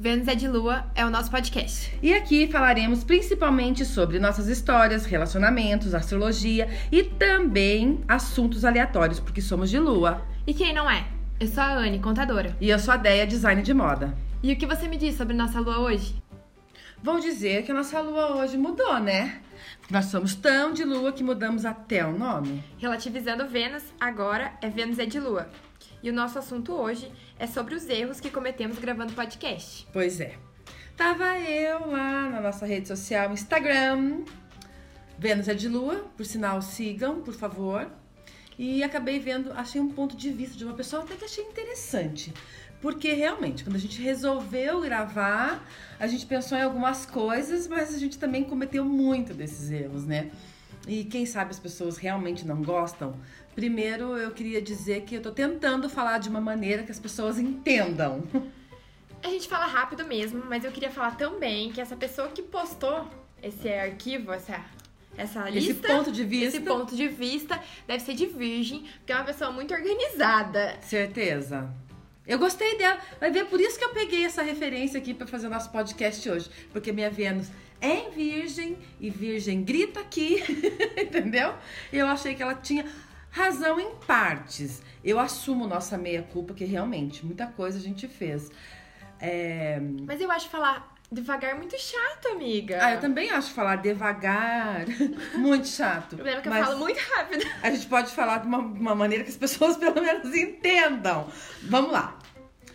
Vênus 0.00 0.28
é 0.28 0.34
de 0.36 0.46
Lua 0.46 0.86
é 0.94 1.04
o 1.04 1.10
nosso 1.10 1.28
podcast. 1.28 1.92
E 2.00 2.14
aqui 2.14 2.46
falaremos 2.46 3.02
principalmente 3.02 3.84
sobre 3.84 4.20
nossas 4.20 4.46
histórias, 4.46 5.04
relacionamentos, 5.04 5.92
astrologia 5.92 6.68
e 6.92 7.02
também 7.02 8.04
assuntos 8.06 8.64
aleatórios, 8.64 9.18
porque 9.18 9.40
somos 9.40 9.68
de 9.68 9.76
Lua. 9.76 10.24
E 10.46 10.54
quem 10.54 10.72
não 10.72 10.88
é? 10.88 11.04
Eu 11.40 11.48
sou 11.48 11.64
a 11.64 11.72
Anne, 11.72 11.98
contadora. 11.98 12.56
E 12.60 12.70
eu 12.70 12.78
sou 12.78 12.94
a 12.94 12.96
Deia, 12.96 13.26
design 13.26 13.60
de 13.60 13.74
moda. 13.74 14.16
E 14.40 14.52
o 14.52 14.56
que 14.56 14.66
você 14.66 14.86
me 14.86 14.96
diz 14.96 15.16
sobre 15.16 15.34
nossa 15.34 15.58
Lua 15.58 15.80
hoje? 15.80 16.14
Vou 17.02 17.18
dizer 17.18 17.64
que 17.64 17.72
a 17.72 17.74
nossa 17.74 18.00
Lua 18.00 18.36
hoje 18.36 18.56
mudou, 18.56 19.00
né? 19.00 19.40
Nós 19.90 20.04
somos 20.04 20.36
tão 20.36 20.72
de 20.72 20.84
Lua 20.84 21.10
que 21.10 21.24
mudamos 21.24 21.64
até 21.64 22.06
o 22.06 22.16
nome. 22.16 22.62
Relativizando 22.78 23.48
Vênus, 23.48 23.82
agora 23.98 24.52
é 24.62 24.70
Vênus 24.70 25.00
é 25.00 25.06
de 25.06 25.18
Lua. 25.18 25.48
E 26.02 26.10
o 26.10 26.12
nosso 26.12 26.38
assunto 26.38 26.72
hoje 26.72 27.10
é 27.38 27.46
sobre 27.46 27.74
os 27.74 27.88
erros 27.88 28.20
que 28.20 28.30
cometemos 28.30 28.78
gravando 28.78 29.12
podcast. 29.12 29.86
Pois 29.92 30.20
é. 30.20 30.36
Tava 30.96 31.38
eu 31.38 31.90
lá 31.90 32.28
na 32.28 32.40
nossa 32.40 32.66
rede 32.66 32.88
social, 32.88 33.32
Instagram. 33.32 34.24
Vênus 35.18 35.48
é 35.48 35.54
de 35.54 35.68
Lua, 35.68 35.96
por 36.16 36.24
sinal, 36.24 36.62
sigam, 36.62 37.22
por 37.22 37.34
favor. 37.34 37.90
E 38.58 38.82
acabei 38.82 39.18
vendo, 39.18 39.52
achei 39.52 39.80
um 39.80 39.90
ponto 39.90 40.16
de 40.16 40.30
vista 40.30 40.56
de 40.56 40.64
uma 40.64 40.74
pessoa 40.74 41.02
até 41.02 41.14
que 41.14 41.24
achei 41.24 41.44
interessante. 41.44 42.32
Porque 42.80 43.12
realmente, 43.12 43.64
quando 43.64 43.76
a 43.76 43.80
gente 43.80 44.00
resolveu 44.00 44.80
gravar, 44.80 45.64
a 45.98 46.06
gente 46.06 46.26
pensou 46.26 46.56
em 46.56 46.62
algumas 46.62 47.06
coisas, 47.06 47.66
mas 47.66 47.94
a 47.94 47.98
gente 47.98 48.18
também 48.18 48.44
cometeu 48.44 48.84
muito 48.84 49.34
desses 49.34 49.70
erros, 49.70 50.04
né? 50.04 50.30
E 50.86 51.04
quem 51.04 51.26
sabe 51.26 51.50
as 51.50 51.58
pessoas 51.58 51.98
realmente 51.98 52.46
não 52.46 52.62
gostam. 52.62 53.14
Primeiro, 53.54 54.16
eu 54.16 54.30
queria 54.30 54.62
dizer 54.62 55.02
que 55.02 55.14
eu 55.16 55.22
tô 55.22 55.32
tentando 55.32 55.88
falar 55.88 56.18
de 56.18 56.28
uma 56.28 56.40
maneira 56.40 56.82
que 56.82 56.92
as 56.92 56.98
pessoas 56.98 57.38
entendam. 57.38 58.22
A 59.22 59.28
gente 59.28 59.48
fala 59.48 59.66
rápido 59.66 60.06
mesmo, 60.06 60.44
mas 60.46 60.64
eu 60.64 60.70
queria 60.70 60.90
falar 60.90 61.16
também 61.16 61.72
que 61.72 61.80
essa 61.80 61.96
pessoa 61.96 62.28
que 62.28 62.40
postou 62.40 63.04
esse 63.42 63.68
arquivo, 63.68 64.32
essa 64.32 64.64
essa 65.16 65.48
esse 65.50 65.72
lista, 65.72 65.88
ponto 65.88 66.12
de 66.12 66.22
vista. 66.22 66.46
esse 66.46 66.60
ponto 66.60 66.94
de 66.94 67.08
vista 67.08 67.60
deve 67.88 68.00
ser 68.04 68.14
de 68.14 68.26
virgem, 68.26 68.86
porque 68.98 69.12
é 69.12 69.16
uma 69.16 69.24
pessoa 69.24 69.50
muito 69.50 69.74
organizada. 69.74 70.76
Certeza. 70.80 71.68
Eu 72.24 72.38
gostei 72.38 72.76
dela. 72.78 73.00
Vai 73.18 73.30
ver, 73.30 73.46
por 73.46 73.60
isso 73.60 73.78
que 73.78 73.84
eu 73.84 73.88
peguei 73.88 74.24
essa 74.24 74.42
referência 74.42 74.98
aqui 75.00 75.14
para 75.14 75.26
fazer 75.26 75.46
o 75.46 75.50
nosso 75.50 75.70
podcast 75.70 76.28
hoje. 76.28 76.50
Porque 76.70 76.92
minha 76.92 77.10
Vênus 77.10 77.48
em 77.80 78.10
Virgem 78.10 78.76
e 79.00 79.10
Virgem 79.10 79.62
grita 79.62 80.00
aqui, 80.00 80.42
entendeu? 80.98 81.54
Eu 81.92 82.06
achei 82.06 82.34
que 82.34 82.42
ela 82.42 82.54
tinha 82.54 82.84
razão 83.30 83.78
em 83.78 83.94
partes. 84.06 84.82
Eu 85.04 85.18
assumo 85.18 85.66
nossa 85.66 85.96
meia-culpa, 85.96 86.54
que 86.54 86.64
realmente 86.64 87.24
muita 87.24 87.46
coisa 87.46 87.78
a 87.78 87.82
gente 87.82 88.08
fez. 88.08 88.50
É... 89.20 89.80
Mas 90.06 90.20
eu 90.20 90.30
acho 90.30 90.48
falar 90.48 90.96
devagar 91.10 91.56
muito 91.56 91.78
chato, 91.78 92.28
amiga. 92.32 92.78
Ah, 92.82 92.92
eu 92.94 93.00
também 93.00 93.30
acho 93.30 93.52
falar 93.52 93.76
devagar 93.76 94.84
muito 95.34 95.64
O 95.64 95.66
chato. 95.66 96.16
problema 96.16 96.38
é 96.38 96.42
que 96.42 96.48
eu 96.48 96.52
falo 96.52 96.78
muito 96.78 96.98
rápido. 96.98 97.46
A 97.62 97.70
gente 97.70 97.86
pode 97.86 98.10
falar 98.12 98.38
de 98.38 98.46
uma, 98.46 98.58
uma 98.58 98.94
maneira 98.94 99.24
que 99.24 99.30
as 99.30 99.36
pessoas 99.36 99.76
pelo 99.78 100.00
menos 100.02 100.34
entendam. 100.34 101.28
Vamos 101.62 101.92
lá. 101.92 102.17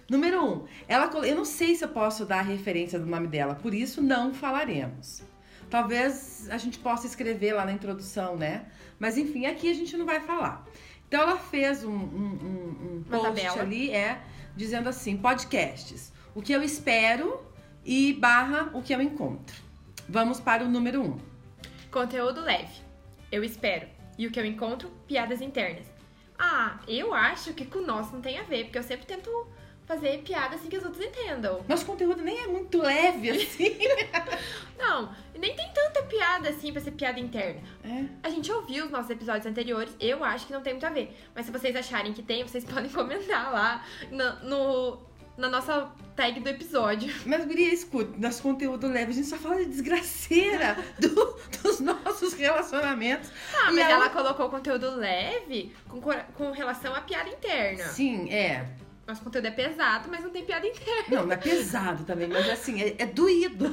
Número 0.10 0.44
um, 0.46 0.66
ela, 0.88 1.06
eu 1.26 1.36
não 1.36 1.46
sei 1.46 1.76
se 1.76 1.84
eu 1.84 1.90
posso 1.90 2.26
dar 2.26 2.40
a 2.40 2.42
referência 2.42 3.00
do 3.00 3.06
nome 3.06 3.28
dela, 3.28 3.56
por 3.56 3.74
isso 3.74 4.02
não 4.02 4.34
falaremos. 4.34 5.24
Talvez 5.70 6.48
a 6.50 6.58
gente 6.58 6.78
possa 6.78 7.08
escrever 7.08 7.54
lá 7.54 7.66
na 7.66 7.72
introdução, 7.72 8.36
né? 8.36 8.66
Mas 9.00 9.18
enfim, 9.18 9.46
aqui 9.46 9.72
a 9.72 9.74
gente 9.74 9.98
não 9.98 10.06
vai 10.06 10.20
falar. 10.20 10.66
Então 11.08 11.22
ela 11.22 11.38
fez 11.38 11.84
um, 11.84 11.92
um, 11.92 11.96
um, 11.96 12.98
um 12.98 13.04
post 13.10 13.60
ali, 13.60 13.92
é, 13.92 14.22
dizendo 14.56 14.90
assim, 14.90 15.18
podcasts. 15.18 16.12
O 16.36 16.42
que 16.42 16.52
eu 16.52 16.62
espero 16.62 17.42
e 17.86 18.14
barra 18.14 18.70
o 18.74 18.82
que 18.82 18.94
eu 18.94 19.02
encontro. 19.02 19.56
Vamos 20.08 20.40
para 20.40 20.64
o 20.64 20.70
número 20.70 21.02
um. 21.02 21.20
Conteúdo 21.92 22.42
leve. 22.42 22.82
Eu 23.32 23.44
espero. 23.44 23.88
E 24.18 24.28
o 24.28 24.32
que 24.32 24.40
eu 24.40 24.46
encontro? 24.46 24.92
Piadas 25.08 25.42
internas. 25.42 25.86
Ah, 26.38 26.80
eu 26.88 27.14
acho 27.14 27.54
que 27.54 27.66
com 27.66 27.80
o 27.80 27.86
nosso 27.86 28.14
não 28.14 28.22
tem 28.22 28.38
a 28.40 28.44
ver, 28.44 28.66
porque 28.66 28.78
eu 28.78 28.84
sempre 28.84 29.06
tento 29.06 29.30
fazer 29.86 30.20
piada 30.20 30.56
assim 30.56 30.70
que 30.70 30.78
os 30.78 30.84
outros 30.84 31.04
entendam. 31.06 31.64
Nosso 31.68 31.86
conteúdo 31.86 32.22
nem 32.24 32.40
é 32.40 32.48
muito 32.48 32.82
leve 32.82 33.30
assim. 33.32 33.78
Não, 34.78 35.10
nem 35.38 35.56
tem 35.56 35.72
tanta 35.74 36.04
piada 36.04 36.50
assim 36.50 36.72
pra 36.72 36.82
ser 36.82 36.92
piada 36.92 37.20
interna. 37.20 37.62
É. 37.84 38.06
A 38.24 38.30
gente 38.30 38.52
ouviu 38.52 38.86
os 38.86 38.92
nossos 38.92 39.10
episódios 39.10 39.46
anteriores, 39.46 39.96
eu 40.00 40.24
acho 40.24 40.48
que 40.48 40.54
não 40.54 40.62
tem 40.62 40.74
muito 40.74 40.86
a 40.86 40.90
ver. 40.90 41.18
Mas 41.34 41.46
se 41.46 41.52
vocês 41.52 41.76
acharem 41.76 42.14
que 42.14 42.22
tem, 42.22 42.44
vocês 42.44 42.64
podem 42.66 42.90
comentar 42.90 43.52
lá 43.52 43.86
na, 44.12 44.34
no, 44.42 45.00
na 45.38 45.48
nossa 45.50 45.90
tag 46.16 46.40
do 46.40 46.50
episódio. 46.50 47.14
Mas, 47.26 47.46
Guria, 47.46 47.74
escuta, 47.74 48.14
nosso 48.18 48.42
conteúdo 48.42 48.88
leve, 48.88 49.12
a 49.12 49.16
gente 49.16 49.28
só 49.28 49.38
fala 49.38 49.58
de 49.58 49.66
desgraceira 49.66 50.78
do- 51.00 51.40
dos 51.62 51.80
nossos 51.80 52.34
relacionamentos. 52.34 53.30
Ah, 53.54 53.66
mas 53.72 53.78
ela- 53.78 53.92
ela 53.94 54.10
colocou 54.10 54.50
conteúdo 54.50 54.96
leve 54.96 55.74
com, 55.88 56.02
com 56.02 56.52
relação 56.52 56.94
à 56.94 57.02
piada 57.02 57.30
interna. 57.30 57.86
Sim, 57.86 58.30
é. 58.32 58.68
Nosso 59.08 59.22
conteúdo 59.22 59.46
é 59.48 59.52
pesado, 59.52 60.08
mas 60.10 60.22
não 60.24 60.30
tem 60.30 60.46
piada 60.46 60.66
interna. 60.66 61.04
Não, 61.10 61.26
não 61.26 61.34
é 61.34 61.38
pesado 61.38 62.04
também, 62.06 62.28
mas 62.28 62.50
assim, 62.50 62.82
é, 62.82 62.96
é 63.00 63.06
doído, 63.06 63.66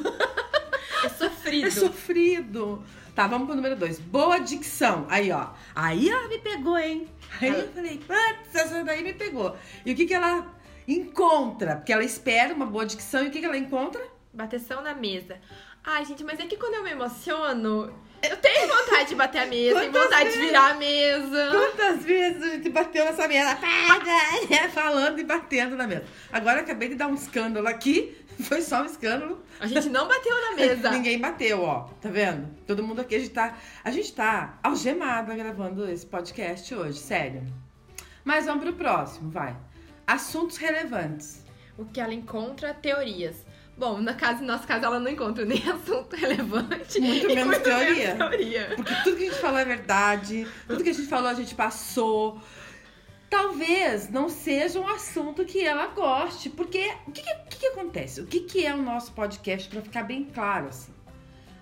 É 1.04 1.08
sofrido. 1.08 1.66
é 1.66 1.70
sofrido. 1.70 2.84
Tá, 3.14 3.26
vamos 3.26 3.46
pro 3.46 3.54
número 3.56 3.76
dois. 3.76 3.98
Boa 3.98 4.38
dicção. 4.38 5.06
Aí, 5.08 5.30
ó. 5.32 5.48
Aí 5.74 6.08
ela 6.10 6.28
me 6.28 6.38
pegou, 6.38 6.76
hein? 6.78 7.08
Aí 7.40 7.48
Ela- 7.48 7.58
eu 7.58 7.68
falei, 7.72 7.98
putz, 7.98 8.54
essa 8.54 8.84
daí 8.84 9.02
me 9.02 9.14
pegou. 9.14 9.56
E 9.86 9.92
o 9.92 9.96
que 9.96 10.04
que 10.06 10.14
ela 10.14 10.46
encontra? 10.86 11.76
Porque 11.76 11.92
ela 11.92 12.04
espera 12.04 12.52
uma 12.52 12.66
boa 12.66 12.84
dicção 12.84 13.24
e 13.24 13.28
o 13.28 13.30
que 13.30 13.38
que 13.40 13.44
ela 13.46 13.56
encontra? 13.56 14.02
Bateção 14.32 14.82
na 14.82 14.94
mesa. 14.94 15.38
Ai, 15.82 16.04
gente, 16.04 16.22
mas 16.24 16.38
é 16.40 16.46
que 16.46 16.56
quando 16.56 16.74
eu 16.74 16.82
me 16.82 16.90
emociono, 16.90 17.92
eu 18.22 18.36
tenho 18.36 18.68
vontade 18.68 19.08
de 19.08 19.14
bater 19.14 19.42
a 19.42 19.46
mesa, 19.46 19.80
tenho 19.80 19.92
vontade 19.92 20.30
de 20.30 20.36
vezes? 20.36 20.40
virar 20.40 20.70
a 20.70 20.74
mesa. 20.74 21.50
Quantas 21.50 22.04
vezes 22.04 22.42
a 22.42 22.48
gente 22.50 22.68
bateu 22.68 23.04
nessa 23.04 23.26
mesa? 23.26 23.58
Falando 24.72 25.18
e 25.18 25.24
batendo 25.24 25.76
na 25.76 25.86
mesa. 25.86 26.04
Agora 26.32 26.60
acabei 26.60 26.88
de 26.88 26.94
dar 26.96 27.08
um 27.08 27.14
escândalo 27.14 27.66
aqui. 27.68 28.16
Foi 28.40 28.62
só 28.62 28.82
um 28.82 28.86
escândalo. 28.86 29.42
A 29.58 29.66
gente 29.66 29.88
não 29.88 30.08
bateu 30.08 30.34
na 30.50 30.56
mesa. 30.56 30.90
Ninguém 30.92 31.18
bateu, 31.18 31.62
ó. 31.62 31.88
Tá 32.00 32.08
vendo? 32.08 32.48
Todo 32.66 32.82
mundo 32.82 33.00
aqui, 33.00 33.16
a 33.16 33.18
gente 33.18 33.30
tá. 33.30 33.56
A 33.84 33.90
gente 33.90 34.12
tá 34.12 34.58
algemada 34.62 35.34
gravando 35.34 35.88
esse 35.90 36.06
podcast 36.06 36.74
hoje, 36.74 36.98
sério. 36.98 37.42
Mas 38.24 38.46
vamos 38.46 38.64
pro 38.64 38.72
próximo, 38.74 39.30
vai. 39.30 39.56
Assuntos 40.06 40.56
relevantes. 40.56 41.44
O 41.78 41.84
que 41.84 42.00
ela 42.00 42.12
encontra, 42.12 42.74
teorias. 42.74 43.46
Bom, 43.80 43.96
no, 43.96 44.14
caso, 44.14 44.42
no 44.42 44.46
nosso 44.48 44.66
caso, 44.66 44.84
ela 44.84 45.00
não 45.00 45.10
encontra 45.10 45.42
nem 45.42 45.56
assunto 45.66 46.14
relevante. 46.14 47.00
Muito 47.00 47.26
menos 47.28 47.56
teoria. 47.60 48.14
menos 48.14 48.18
teoria. 48.18 48.72
Porque 48.76 48.94
tudo 49.02 49.16
que 49.16 49.22
a 49.22 49.30
gente 49.30 49.40
falou 49.40 49.58
é 49.58 49.64
verdade, 49.64 50.46
tudo 50.66 50.84
que 50.84 50.90
a 50.90 50.92
gente 50.92 51.08
falou 51.08 51.30
a 51.30 51.34
gente 51.34 51.54
passou. 51.54 52.38
Talvez 53.30 54.10
não 54.10 54.28
seja 54.28 54.78
um 54.78 54.86
assunto 54.86 55.46
que 55.46 55.64
ela 55.64 55.86
goste, 55.86 56.50
porque 56.50 56.92
o 57.06 57.10
que, 57.10 57.22
que 57.22 57.56
que 57.58 57.66
acontece? 57.68 58.20
O 58.20 58.26
que, 58.26 58.40
que 58.40 58.66
é 58.66 58.74
o 58.74 58.82
nosso 58.82 59.12
podcast, 59.12 59.66
para 59.70 59.80
ficar 59.80 60.02
bem 60.02 60.24
claro 60.24 60.66
assim? 60.66 60.92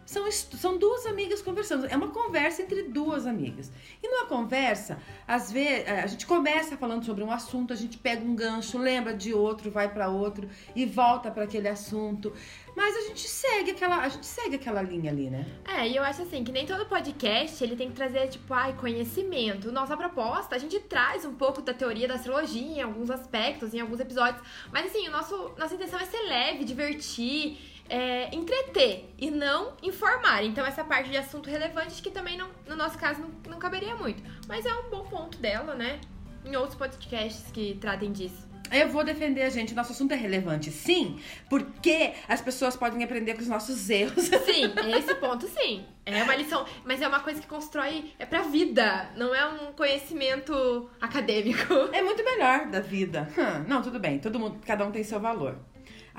São, 0.08 0.32
são 0.32 0.78
duas 0.78 1.04
amigas 1.04 1.42
conversando. 1.42 1.84
É 1.84 1.94
uma 1.94 2.08
conversa 2.08 2.62
entre 2.62 2.84
duas 2.84 3.26
amigas. 3.26 3.70
E 4.02 4.08
numa 4.08 4.24
conversa, 4.24 4.98
às 5.26 5.52
vezes, 5.52 5.86
a 5.86 6.06
gente 6.06 6.26
começa 6.26 6.78
falando 6.78 7.04
sobre 7.04 7.22
um 7.22 7.30
assunto, 7.30 7.74
a 7.74 7.76
gente 7.76 7.98
pega 7.98 8.24
um 8.24 8.34
gancho, 8.34 8.78
lembra 8.78 9.12
de 9.12 9.34
outro, 9.34 9.70
vai 9.70 9.92
para 9.92 10.08
outro 10.08 10.48
e 10.74 10.86
volta 10.86 11.30
para 11.30 11.44
aquele 11.44 11.68
assunto. 11.68 12.32
Mas 12.74 12.96
a 12.96 13.00
gente 13.02 13.28
segue 13.28 13.72
aquela, 13.72 13.98
a 13.98 14.08
gente 14.08 14.24
segue 14.24 14.56
aquela 14.56 14.80
linha 14.80 15.10
ali, 15.10 15.28
né? 15.28 15.44
É, 15.66 15.86
e 15.86 15.96
eu 15.96 16.02
acho 16.02 16.22
assim, 16.22 16.42
que 16.42 16.52
nem 16.52 16.64
todo 16.64 16.86
podcast, 16.86 17.62
ele 17.62 17.76
tem 17.76 17.90
que 17.90 17.94
trazer, 17.94 18.28
tipo, 18.28 18.54
ai, 18.54 18.72
conhecimento. 18.76 19.70
Nossa 19.70 19.94
proposta, 19.94 20.56
a 20.56 20.58
gente 20.58 20.80
traz 20.80 21.26
um 21.26 21.34
pouco 21.34 21.60
da 21.60 21.74
teoria 21.74 22.08
da 22.08 22.14
astrologia 22.14 22.62
em 22.62 22.80
alguns 22.80 23.10
aspectos, 23.10 23.74
em 23.74 23.80
alguns 23.80 24.00
episódios. 24.00 24.42
Mas 24.72 24.86
assim, 24.86 25.06
o 25.06 25.10
nosso, 25.10 25.52
nossa 25.58 25.74
intenção 25.74 26.00
é 26.00 26.06
ser 26.06 26.22
leve, 26.22 26.64
divertir, 26.64 27.58
é, 27.88 28.34
entreter 28.34 29.12
e 29.18 29.30
não 29.30 29.72
informar. 29.82 30.44
Então 30.44 30.64
essa 30.64 30.84
parte 30.84 31.10
de 31.10 31.16
assunto 31.16 31.48
relevante 31.48 32.02
que 32.02 32.10
também 32.10 32.36
não, 32.36 32.48
no 32.66 32.76
nosso 32.76 32.98
caso 32.98 33.20
não, 33.20 33.30
não 33.50 33.58
caberia 33.58 33.94
muito. 33.96 34.22
Mas 34.46 34.66
é 34.66 34.74
um 34.74 34.90
bom 34.90 35.04
ponto 35.04 35.38
dela, 35.38 35.74
né? 35.74 36.00
Em 36.44 36.56
outros 36.56 36.76
podcasts 36.76 37.50
que 37.50 37.76
tratem 37.80 38.12
disso. 38.12 38.48
Eu 38.70 38.88
vou 38.88 39.02
defender 39.02 39.42
a 39.42 39.50
gente. 39.50 39.74
Nosso 39.74 39.92
assunto 39.92 40.12
é 40.12 40.16
relevante, 40.16 40.70
sim, 40.70 41.18
porque 41.48 42.12
as 42.28 42.40
pessoas 42.40 42.76
podem 42.76 43.02
aprender 43.02 43.34
com 43.34 43.40
os 43.40 43.48
nossos 43.48 43.88
erros. 43.88 44.24
Sim, 44.44 44.72
esse 44.96 45.14
ponto 45.16 45.46
sim. 45.46 45.84
É 46.04 46.22
uma 46.22 46.34
lição, 46.34 46.64
mas 46.84 47.02
é 47.02 47.08
uma 47.08 47.20
coisa 47.20 47.40
que 47.40 47.46
constrói 47.46 48.12
é 48.18 48.24
pra 48.24 48.42
vida, 48.42 49.10
não 49.16 49.34
é 49.34 49.46
um 49.46 49.72
conhecimento 49.72 50.88
acadêmico. 51.00 51.74
É 51.92 52.02
muito 52.02 52.24
melhor 52.24 52.66
da 52.66 52.80
vida. 52.80 53.28
Hum, 53.36 53.64
não, 53.68 53.82
tudo 53.82 53.98
bem. 53.98 54.18
Todo 54.18 54.38
mundo, 54.38 54.58
cada 54.64 54.86
um 54.86 54.90
tem 54.90 55.04
seu 55.04 55.20
valor. 55.20 55.58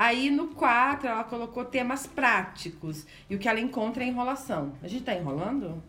Aí 0.01 0.29
no 0.29 0.47
4 0.47 1.09
ela 1.09 1.25
colocou 1.25 1.65
temas 1.65 2.07
práticos 2.07 3.05
e 3.29 3.35
o 3.35 3.37
que 3.37 3.49
ela 3.49 3.59
encontra 3.59 4.01
é 4.01 4.07
enrolação. 4.07 4.71
A 4.81 4.87
gente 4.87 5.03
tá 5.03 5.13
enrolando? 5.13 5.83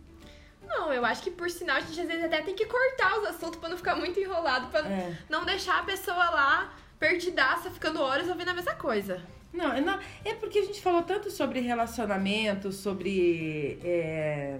Não, 0.67 0.91
eu 0.91 1.05
acho 1.05 1.21
que 1.23 1.31
por 1.31 1.49
sinal 1.49 1.77
a 1.77 1.79
gente 1.79 1.97
às 2.01 2.07
vezes 2.07 2.25
até 2.25 2.41
tem 2.41 2.53
que 2.53 2.65
cortar 2.65 3.19
os 3.19 3.25
assuntos 3.27 3.55
pra 3.57 3.69
não 3.69 3.77
ficar 3.77 3.95
muito 3.95 4.19
enrolado, 4.19 4.67
pra 4.67 4.81
É. 4.81 5.17
não 5.29 5.45
deixar 5.45 5.79
a 5.79 5.83
pessoa 5.83 6.29
lá 6.29 6.73
perdidaça, 6.99 7.71
ficando 7.71 8.01
horas 8.01 8.27
ouvindo 8.27 8.49
a 8.49 8.53
mesma 8.53 8.73
coisa. 8.75 9.21
Não, 9.53 9.71
é 9.71 9.79
não, 9.79 9.97
é 10.25 10.33
porque 10.33 10.59
a 10.59 10.65
gente 10.65 10.81
falou 10.81 11.03
tanto 11.03 11.31
sobre 11.31 11.61
relacionamento, 11.61 12.69
sobre 12.73 13.79
é, 13.81 14.59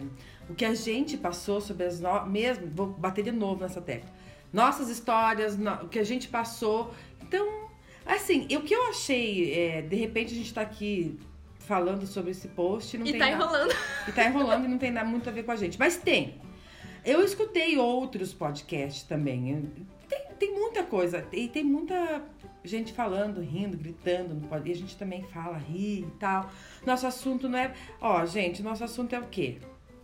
o 0.49 0.53
que 0.55 0.63
a 0.63 0.73
gente 0.73 1.17
passou, 1.17 1.59
sobre 1.59 1.85
as 1.87 1.99
no... 1.99 2.25
mesmo, 2.25 2.67
vou 2.73 2.87
bater 2.87 3.23
de 3.25 3.31
novo 3.33 3.61
nessa 3.61 3.81
tecla. 3.81 4.09
Nossas 4.53 4.87
histórias, 4.89 5.57
no- 5.57 5.73
o 5.83 5.89
que 5.89 5.99
a 5.99 6.03
gente 6.05 6.29
passou. 6.29 6.93
Então, 7.21 7.60
assim, 8.15 8.45
o 8.55 8.61
que 8.61 8.73
eu 8.73 8.89
achei, 8.89 9.53
é, 9.53 9.81
de 9.81 9.95
repente 9.95 10.33
a 10.33 10.37
gente 10.37 10.53
tá 10.53 10.61
aqui 10.61 11.17
falando 11.59 12.05
sobre 12.05 12.31
esse 12.31 12.47
post 12.49 12.97
não 12.97 13.05
E 13.05 13.11
tem 13.11 13.19
tá 13.19 13.29
nada- 13.31 13.43
enrolando. 13.43 13.75
e 14.07 14.11
tá 14.11 14.25
enrolando 14.25 14.65
e 14.65 14.67
não 14.67 14.77
tem 14.77 14.91
nada 14.91 15.07
muito 15.07 15.29
a 15.29 15.31
ver 15.31 15.43
com 15.43 15.51
a 15.51 15.55
gente. 15.55 15.77
Mas 15.79 15.97
tem. 15.97 16.35
Eu 17.05 17.23
escutei 17.23 17.77
outros 17.77 18.33
podcasts 18.33 19.03
também. 19.03 19.71
Tem, 20.07 20.19
tem 20.37 20.53
muita 20.53 20.83
coisa. 20.83 21.25
E 21.31 21.47
tem 21.47 21.63
muita 21.63 22.21
gente 22.63 22.93
falando, 22.93 23.41
rindo, 23.41 23.77
gritando. 23.77 24.39
E 24.65 24.71
a 24.71 24.75
gente 24.75 24.95
também 24.97 25.23
fala, 25.23 25.57
ri 25.57 26.01
e 26.01 26.11
tal. 26.19 26.51
Nosso 26.85 27.07
assunto 27.07 27.47
não 27.49 27.57
é. 27.57 27.73
Ó, 27.99 28.23
gente, 28.25 28.61
nosso 28.61 28.83
assunto 28.83 29.13
é 29.13 29.19
o 29.19 29.27
quê? 29.27 29.57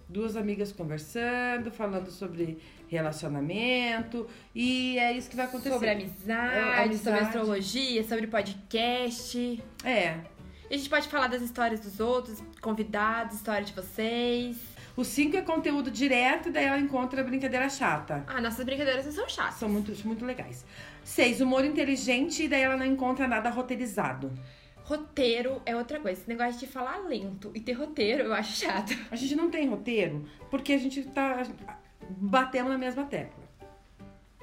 Duas 0.09 0.36
amigas 0.38 0.71
conversando, 0.71 1.69
falando 1.69 2.09
sobre 2.09 2.57
relacionamento. 2.88 4.28
E 4.54 4.98
é 5.00 5.13
isso 5.13 5.30
que 5.30 5.36
vai 5.36 5.45
acontecer. 5.45 5.72
Sobre 5.74 5.89
amizade, 5.89 6.81
Amizade. 6.84 6.98
sobre 6.98 7.19
astrologia, 7.19 8.04
sobre 8.04 8.28
podcast. 8.28 9.63
É. 9.84 10.18
E 10.69 10.75
a 10.75 10.78
gente 10.78 10.89
pode 10.89 11.07
falar 11.07 11.28
das 11.28 11.42
histórias 11.42 11.80
dos 11.80 12.00
outros, 12.00 12.44
convidados, 12.62 13.36
história 13.36 13.63
de 13.63 13.74
vocês. 13.74 14.57
O 14.98 15.04
5 15.04 15.38
é 15.38 15.42
conteúdo 15.42 15.92
direto, 15.92 16.51
daí 16.51 16.66
ela 16.66 16.80
encontra 16.80 17.22
a 17.22 17.24
brincadeira 17.24 17.69
chata. 17.69 18.24
Ah, 18.28 18.42
nossas 18.42 18.66
brincadeiras 18.66 19.06
não 19.06 19.12
são 19.12 19.30
chatas. 19.30 19.60
São 19.60 19.69
muito, 19.69 19.94
muito 20.07 20.25
legais. 20.25 20.66
Seis, 21.04 21.40
humor 21.40 21.63
inteligente 21.63 22.44
e 22.44 22.48
daí 22.48 22.63
ela 22.63 22.75
não 22.75 22.86
encontra 22.86 23.28
nada 23.28 23.50
roteirizado. 23.50 24.33
Roteiro 24.83 25.62
é 25.66 25.75
outra 25.75 26.00
coisa. 26.00 26.19
Esse 26.19 26.28
negócio 26.28 26.60
de 26.60 26.66
falar 26.66 26.98
lento 27.00 27.51
e 27.54 27.60
ter 27.60 27.74
roteiro 27.74 28.24
eu 28.24 28.33
acho 28.33 28.57
chato. 28.57 28.98
A 29.12 29.16
gente 29.16 29.36
não 29.36 29.51
tem 29.51 29.68
roteiro 29.69 30.25
porque 30.50 30.74
a 30.74 30.78
gente 30.78 31.04
tá 31.04 31.44
batendo 32.09 32.69
na 32.69 32.77
mesma 32.77 33.06
tecla. 33.06 33.44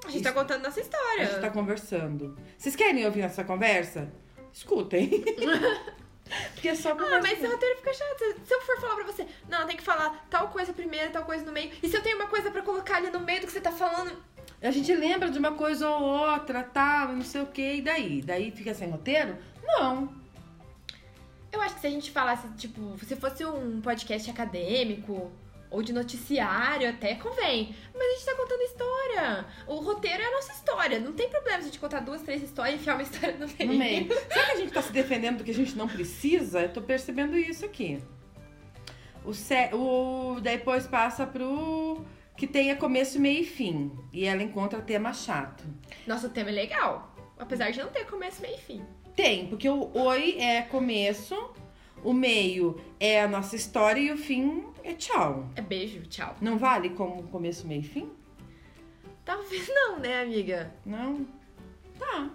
A 0.04 0.08
gente 0.08 0.16
Isso. 0.16 0.24
tá 0.24 0.32
contando 0.32 0.62
nossa 0.62 0.80
história. 0.80 1.22
A 1.22 1.24
gente 1.24 1.40
tá 1.40 1.50
conversando. 1.50 2.36
Vocês 2.58 2.76
querem 2.76 3.04
ouvir 3.06 3.22
essa 3.22 3.42
conversa? 3.42 4.12
Escutem. 4.52 5.08
porque 6.54 6.68
é 6.68 6.74
só 6.74 6.90
Ah, 6.92 6.94
conversa. 6.96 7.20
mas 7.22 7.32
esse 7.32 7.46
roteiro 7.46 7.76
fica 7.78 7.92
chato. 7.94 8.18
Se- 8.44 8.54
eu 8.54 8.60
for 8.62 8.80
falar 8.80 8.94
pra 8.96 9.04
você, 9.04 9.26
não, 9.48 9.66
tem 9.66 9.76
que 9.76 9.82
falar 9.82 10.26
tal 10.30 10.48
coisa 10.48 10.72
primeiro, 10.72 11.10
tal 11.12 11.24
coisa 11.24 11.44
no 11.44 11.52
meio. 11.52 11.70
E 11.82 11.88
se 11.88 11.96
eu 11.96 12.02
tenho 12.02 12.16
uma 12.16 12.26
coisa 12.28 12.50
pra 12.50 12.62
colocar 12.62 12.96
ali 12.96 13.10
no 13.10 13.20
meio 13.20 13.40
do 13.40 13.46
que 13.46 13.52
você 13.52 13.60
tá 13.60 13.72
falando? 13.72 14.12
A 14.62 14.70
gente 14.70 14.94
lembra 14.94 15.30
de 15.30 15.38
uma 15.38 15.52
coisa 15.52 15.88
ou 15.88 16.02
outra, 16.02 16.62
tal, 16.62 17.12
e 17.12 17.16
não 17.16 17.22
sei 17.22 17.42
o 17.42 17.46
que, 17.46 17.74
e 17.76 17.82
daí? 17.82 18.22
Daí 18.22 18.50
fica 18.50 18.72
sem 18.74 18.90
roteiro? 18.90 19.36
Não. 19.62 20.12
Eu 21.52 21.60
acho 21.60 21.74
que 21.76 21.80
se 21.82 21.86
a 21.86 21.90
gente 21.90 22.10
falasse, 22.10 22.48
tipo, 22.56 22.96
se 23.04 23.14
fosse 23.16 23.44
um 23.44 23.80
podcast 23.80 24.28
acadêmico 24.30 25.30
ou 25.74 25.82
de 25.82 25.92
noticiário, 25.92 26.88
até 26.88 27.16
convém. 27.16 27.74
Mas 27.92 28.02
a 28.02 28.10
gente 28.12 28.24
tá 28.24 28.34
contando 28.36 28.62
história. 28.62 29.46
O 29.66 29.74
roteiro 29.76 30.22
é 30.22 30.26
a 30.26 30.30
nossa 30.30 30.52
história. 30.52 31.00
Não 31.00 31.12
tem 31.12 31.28
problema 31.28 31.58
se 31.58 31.64
a 31.64 31.66
gente 31.66 31.80
contar 31.80 32.00
duas, 32.00 32.22
três 32.22 32.42
histórias 32.42 32.76
e 32.76 32.78
enfiar 32.78 32.94
uma 32.94 33.02
história 33.02 33.36
no 33.36 33.46
meio. 33.48 33.72
No 33.72 33.78
meio. 33.78 34.08
Será 34.08 34.46
que 34.46 34.52
a 34.52 34.56
gente 34.56 34.72
tá 34.72 34.80
se 34.80 34.92
defendendo 34.92 35.38
do 35.38 35.44
que 35.44 35.50
a 35.50 35.54
gente 35.54 35.76
não 35.76 35.88
precisa? 35.88 36.60
Eu 36.60 36.72
tô 36.72 36.80
percebendo 36.80 37.36
isso 37.36 37.64
aqui. 37.64 38.00
O, 39.24 39.34
se... 39.34 39.70
o... 39.74 40.38
Depois 40.40 40.86
passa 40.86 41.26
pro 41.26 42.04
que 42.36 42.46
tenha 42.46 42.76
começo, 42.76 43.18
meio 43.18 43.42
e 43.42 43.44
fim. 43.44 43.90
E 44.12 44.24
ela 44.24 44.42
encontra 44.42 44.80
tema 44.80 45.12
chato. 45.12 45.64
Nosso 46.06 46.28
tema 46.28 46.50
é 46.50 46.52
legal. 46.52 47.12
Apesar 47.36 47.72
de 47.72 47.80
não 47.80 47.88
ter 47.88 48.06
começo, 48.06 48.40
meio 48.40 48.54
e 48.54 48.60
fim. 48.60 48.84
Tem, 49.16 49.46
porque 49.48 49.68
o 49.68 49.90
oi 49.96 50.36
é 50.38 50.62
começo, 50.62 51.52
o 52.04 52.12
meio 52.12 52.78
é 53.00 53.22
a 53.22 53.26
nossa 53.26 53.56
história 53.56 54.00
e 54.00 54.12
o 54.12 54.16
fim 54.16 54.64
é 54.84 54.92
tchau. 54.92 55.48
É 55.56 55.62
beijo, 55.62 56.02
tchau. 56.02 56.36
Não 56.40 56.58
vale 56.58 56.90
como 56.90 57.22
começo, 57.24 57.66
meio 57.66 57.80
e 57.80 57.84
fim? 57.84 58.10
Talvez 59.24 59.66
não, 59.68 59.98
né, 59.98 60.20
amiga? 60.20 60.72
Não? 60.84 61.26
Tá. 61.98 62.30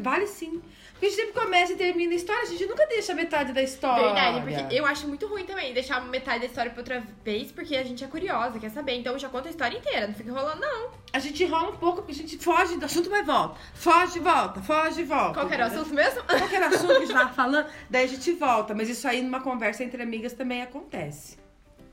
Vale 0.00 0.26
sim. 0.26 0.62
Porque 1.02 1.14
a 1.14 1.16
gente 1.16 1.26
sempre 1.26 1.40
começa 1.40 1.72
e 1.72 1.76
termina 1.76 2.12
a 2.12 2.14
história, 2.14 2.42
a 2.42 2.46
gente 2.46 2.64
nunca 2.64 2.86
deixa 2.86 3.10
a 3.10 3.16
metade 3.16 3.52
da 3.52 3.60
história. 3.60 4.04
Verdade, 4.04 4.40
porque 4.40 4.72
eu 4.72 4.86
acho 4.86 5.08
muito 5.08 5.26
ruim 5.26 5.44
também 5.44 5.74
deixar 5.74 6.00
metade 6.06 6.38
da 6.38 6.46
história 6.46 6.70
pra 6.70 6.78
outra 6.78 7.02
vez, 7.24 7.50
porque 7.50 7.74
a 7.74 7.82
gente 7.82 8.04
é 8.04 8.06
curiosa, 8.06 8.56
quer 8.60 8.70
saber. 8.70 8.94
Então 8.94 9.12
eu 9.14 9.18
já 9.18 9.28
conto 9.28 9.48
a 9.48 9.50
história 9.50 9.76
inteira, 9.76 10.06
não 10.06 10.14
fica 10.14 10.30
enrolando, 10.30 10.60
não. 10.60 10.92
A 11.12 11.18
gente 11.18 11.42
enrola 11.42 11.70
um 11.70 11.76
pouco, 11.76 12.02
porque 12.02 12.12
a 12.12 12.14
gente 12.14 12.38
foge 12.38 12.76
do 12.76 12.84
assunto, 12.84 13.10
mas 13.10 13.26
volta. 13.26 13.58
Foge 13.74 14.18
e 14.18 14.22
volta, 14.22 14.62
foge 14.62 15.00
e 15.00 15.04
volta. 15.04 15.34
Qual 15.34 15.48
que 15.48 15.54
era 15.54 15.64
o 15.64 15.66
assunto 15.66 15.92
mesmo? 15.92 16.22
Qual 16.22 16.48
que 16.48 16.54
era 16.54 16.70
o 16.70 16.72
assunto 16.72 16.86
que 16.86 16.92
a 16.96 17.00
gente 17.00 17.12
tava 17.12 17.32
falando? 17.34 17.66
Daí 17.90 18.04
a 18.04 18.08
gente 18.08 18.32
volta. 18.34 18.72
Mas 18.72 18.88
isso 18.88 19.08
aí 19.08 19.22
numa 19.22 19.40
conversa 19.40 19.82
entre 19.82 20.00
amigas 20.00 20.34
também 20.34 20.62
acontece. 20.62 21.36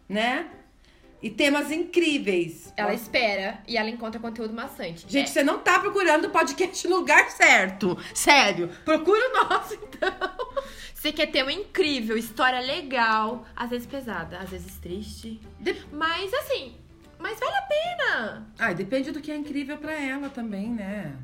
Né? 0.07 0.45
E 1.21 1.29
temas 1.29 1.69
incríveis. 1.69 2.73
Ela 2.77 2.93
espera 2.93 3.59
e 3.67 3.75
ela 3.77 3.89
encontra 3.89 4.19
conteúdo 4.21 4.53
maçante. 4.53 5.01
Gente, 5.07 5.25
É, 5.29 5.31
você 5.33 5.43
não 5.43 5.59
tá 5.59 5.77
procurando 5.79 6.25
o 6.25 6.29
podcast 6.29 6.87
no 6.87 6.97
lugar 6.97 7.29
certo. 7.31 7.97
Sério. 8.13 8.69
Procura 8.85 9.19
o 9.29 9.33
nosso, 9.49 9.73
então. 9.75 10.09
você 10.93 11.11
quer 11.11 11.27
ter 11.27 11.43
uma 11.43 11.51
incrível, 11.51 12.17
história 12.17 12.59
legal, 12.61 13.45
às 13.55 13.69
vezes 13.69 13.85
pesada, 13.85 14.37
às 14.37 14.49
vezes 14.49 14.77
triste. 14.77 15.41
De- 15.59 15.75
Mas 15.91 16.33
assim, 16.33 16.77
mas 17.17 17.37
vale 17.37 17.55
a 17.55 17.61
pena. 17.63 18.47
Ah, 18.57 18.71
depende 18.71 19.11
do 19.11 19.19
que 19.19 19.29
é 19.29 19.35
incrível 19.35 19.77
pra 19.77 19.93
ela 19.93 20.29
também, 20.29 20.69
né? 20.69 21.17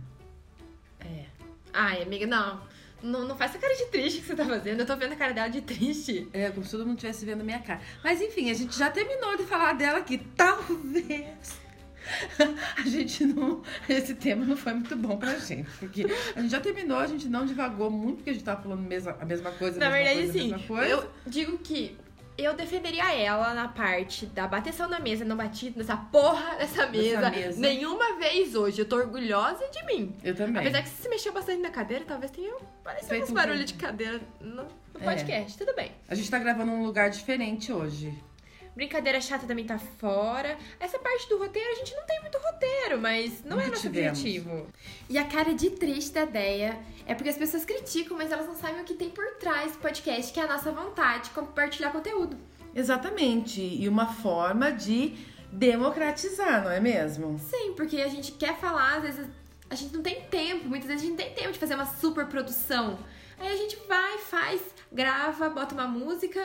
É. 0.99 1.23
Ai, 1.73 2.01
amiga, 2.03 2.27
não. 2.27 2.61
Não, 3.05 3.25
não 3.27 3.37
faz 3.37 3.51
essa 3.51 3.59
cara 3.59 3.75
de 3.75 3.85
triste 3.85 4.21
que 4.21 4.27
você 4.27 4.35
tá 4.35 4.43
fazendo. 4.45 4.79
Eu 4.79 4.85
tô 4.85 4.95
vendo 4.97 5.13
a 5.13 5.15
cara 5.15 5.33
dela 5.33 5.47
de 5.47 5.61
triste. 5.61 6.27
É, 6.33 6.49
como 6.49 6.65
se 6.65 6.71
todo 6.71 6.85
mundo 6.85 6.97
estivesse 6.97 7.23
vendo 7.25 7.43
minha 7.43 7.59
cara. 7.59 7.79
Mas 8.03 8.21
enfim, 8.21 8.49
a 8.49 8.53
gente 8.53 8.77
já 8.77 8.89
terminou 8.89 9.37
de 9.37 9.43
falar 9.43 9.73
dela 9.73 9.99
aqui. 9.99 10.17
Talvez. 10.35 11.63
A 12.77 12.81
gente 12.87 13.25
não. 13.25 13.63
Esse 13.89 14.13
tema 14.13 14.45
não 14.45 14.55
foi 14.55 14.73
muito 14.73 14.95
bom 14.95 15.17
pra 15.17 15.35
gente. 15.39 15.67
Porque 15.79 16.05
a 16.35 16.39
gente 16.41 16.51
já 16.51 16.59
terminou, 16.61 16.99
a 16.99 17.07
gente 17.07 17.27
não 17.27 17.47
divagou 17.47 17.89
muito, 17.89 18.17
porque 18.17 18.29
a 18.29 18.33
gente 18.33 18.45
tava 18.45 18.61
falando 18.61 18.81
mesma- 18.81 19.17
a 19.19 19.25
mesma 19.25 19.51
coisa. 19.51 19.77
a 19.77 19.79
Na 19.79 19.89
mesma 19.89 20.13
verdade, 20.13 20.31
coisa, 20.39 20.55
a 20.55 20.59
sim. 20.59 20.91
Eu 20.91 21.09
digo 21.25 21.57
que 21.57 21.97
eu 22.37 22.53
defenderia 22.53 23.13
ela 23.13 23.53
na 23.53 23.67
parte 23.67 24.25
da 24.25 24.47
bateção 24.47 24.87
na 24.89 24.99
mesa, 24.99 25.23
não 25.23 25.35
bati 25.37 25.73
nessa 25.75 25.95
porra 25.95 26.55
dessa 26.57 26.85
mesa, 26.87 27.29
mesa. 27.29 27.59
nenhuma 27.59 28.17
vez 28.17 28.55
hoje. 28.55 28.79
Eu 28.81 28.85
tô 28.85 28.97
orgulhosa 28.97 29.65
de 29.69 29.85
mim. 29.85 30.15
Eu 30.23 30.35
também. 30.35 30.61
Apesar 30.61 30.81
que 30.81 30.89
você 30.89 31.03
se 31.03 31.09
mexeu 31.09 31.31
bastante 31.33 31.61
na 31.61 31.69
cadeira, 31.69 32.03
talvez 32.05 32.31
tenha 32.31 32.53
parecido 32.83 33.13
uns 33.15 33.31
barulhos 33.31 33.33
barulho. 33.33 33.65
de 33.65 33.73
cadeira 33.75 34.21
no, 34.41 34.63
no 34.63 35.01
É. 35.01 35.03
podcast. 35.03 35.57
Tudo 35.57 35.73
bem. 35.75 35.91
A 36.07 36.15
gente 36.15 36.29
tá 36.29 36.39
gravando 36.39 36.71
num 36.71 36.85
lugar 36.85 37.09
diferente 37.09 37.71
hoje. 37.71 38.13
Brincadeira 38.75 39.21
chata 39.21 39.47
também 39.47 39.65
tá 39.65 39.77
fora. 39.79 40.57
Essa 40.79 40.99
parte 40.99 41.29
do 41.29 41.37
roteiro, 41.37 41.71
a 41.71 41.75
gente 41.75 41.95
não 41.95 42.05
tem 42.05 42.19
muito 42.21 42.37
roteiro, 42.37 42.99
mas 42.99 43.43
não 43.43 43.53
é 43.57 43.63
Nunca 43.65 43.69
nosso 43.69 43.81
tivemos. 43.83 44.19
objetivo. 44.19 44.67
E 45.09 45.17
a 45.17 45.23
cara 45.25 45.53
de 45.53 45.69
triste 45.69 46.11
da 46.13 46.23
ideia 46.23 46.77
é 47.05 47.15
porque 47.15 47.29
as 47.29 47.37
pessoas 47.37 47.63
criticam, 47.63 48.17
mas 48.17 48.31
elas 48.31 48.45
não 48.47 48.55
sabem 48.55 48.81
o 48.81 48.83
que 48.83 48.93
tem 48.93 49.09
por 49.09 49.25
trás 49.39 49.71
do 49.73 49.77
podcast, 49.77 50.33
que 50.33 50.39
é 50.39 50.43
a 50.43 50.47
nossa 50.47 50.71
vontade 50.71 51.25
de 51.25 51.29
compartilhar 51.31 51.91
conteúdo. 51.91 52.37
Exatamente. 52.73 53.61
E 53.61 53.87
uma 53.87 54.07
forma 54.07 54.71
de 54.71 55.15
democratizar, 55.51 56.63
não 56.63 56.71
é 56.71 56.79
mesmo? 56.79 57.39
Sim, 57.39 57.73
porque 57.75 58.01
a 58.01 58.09
gente 58.09 58.33
quer 58.33 58.57
falar, 58.57 58.97
às 58.97 59.03
vezes 59.03 59.27
a 59.69 59.75
gente 59.75 59.93
não 59.95 60.03
tem 60.03 60.21
tempo, 60.23 60.67
muitas 60.67 60.87
vezes 60.87 61.03
a 61.03 61.05
gente 61.07 61.17
não 61.17 61.25
tem 61.25 61.33
tempo 61.33 61.53
de 61.53 61.59
fazer 61.59 61.75
uma 61.75 61.85
super 61.85 62.25
produção. 62.27 62.99
Aí 63.39 63.47
a 63.47 63.55
gente 63.55 63.77
vai, 63.87 64.17
faz, 64.19 64.61
grava, 64.91 65.49
bota 65.49 65.73
uma 65.73 65.87
música. 65.87 66.39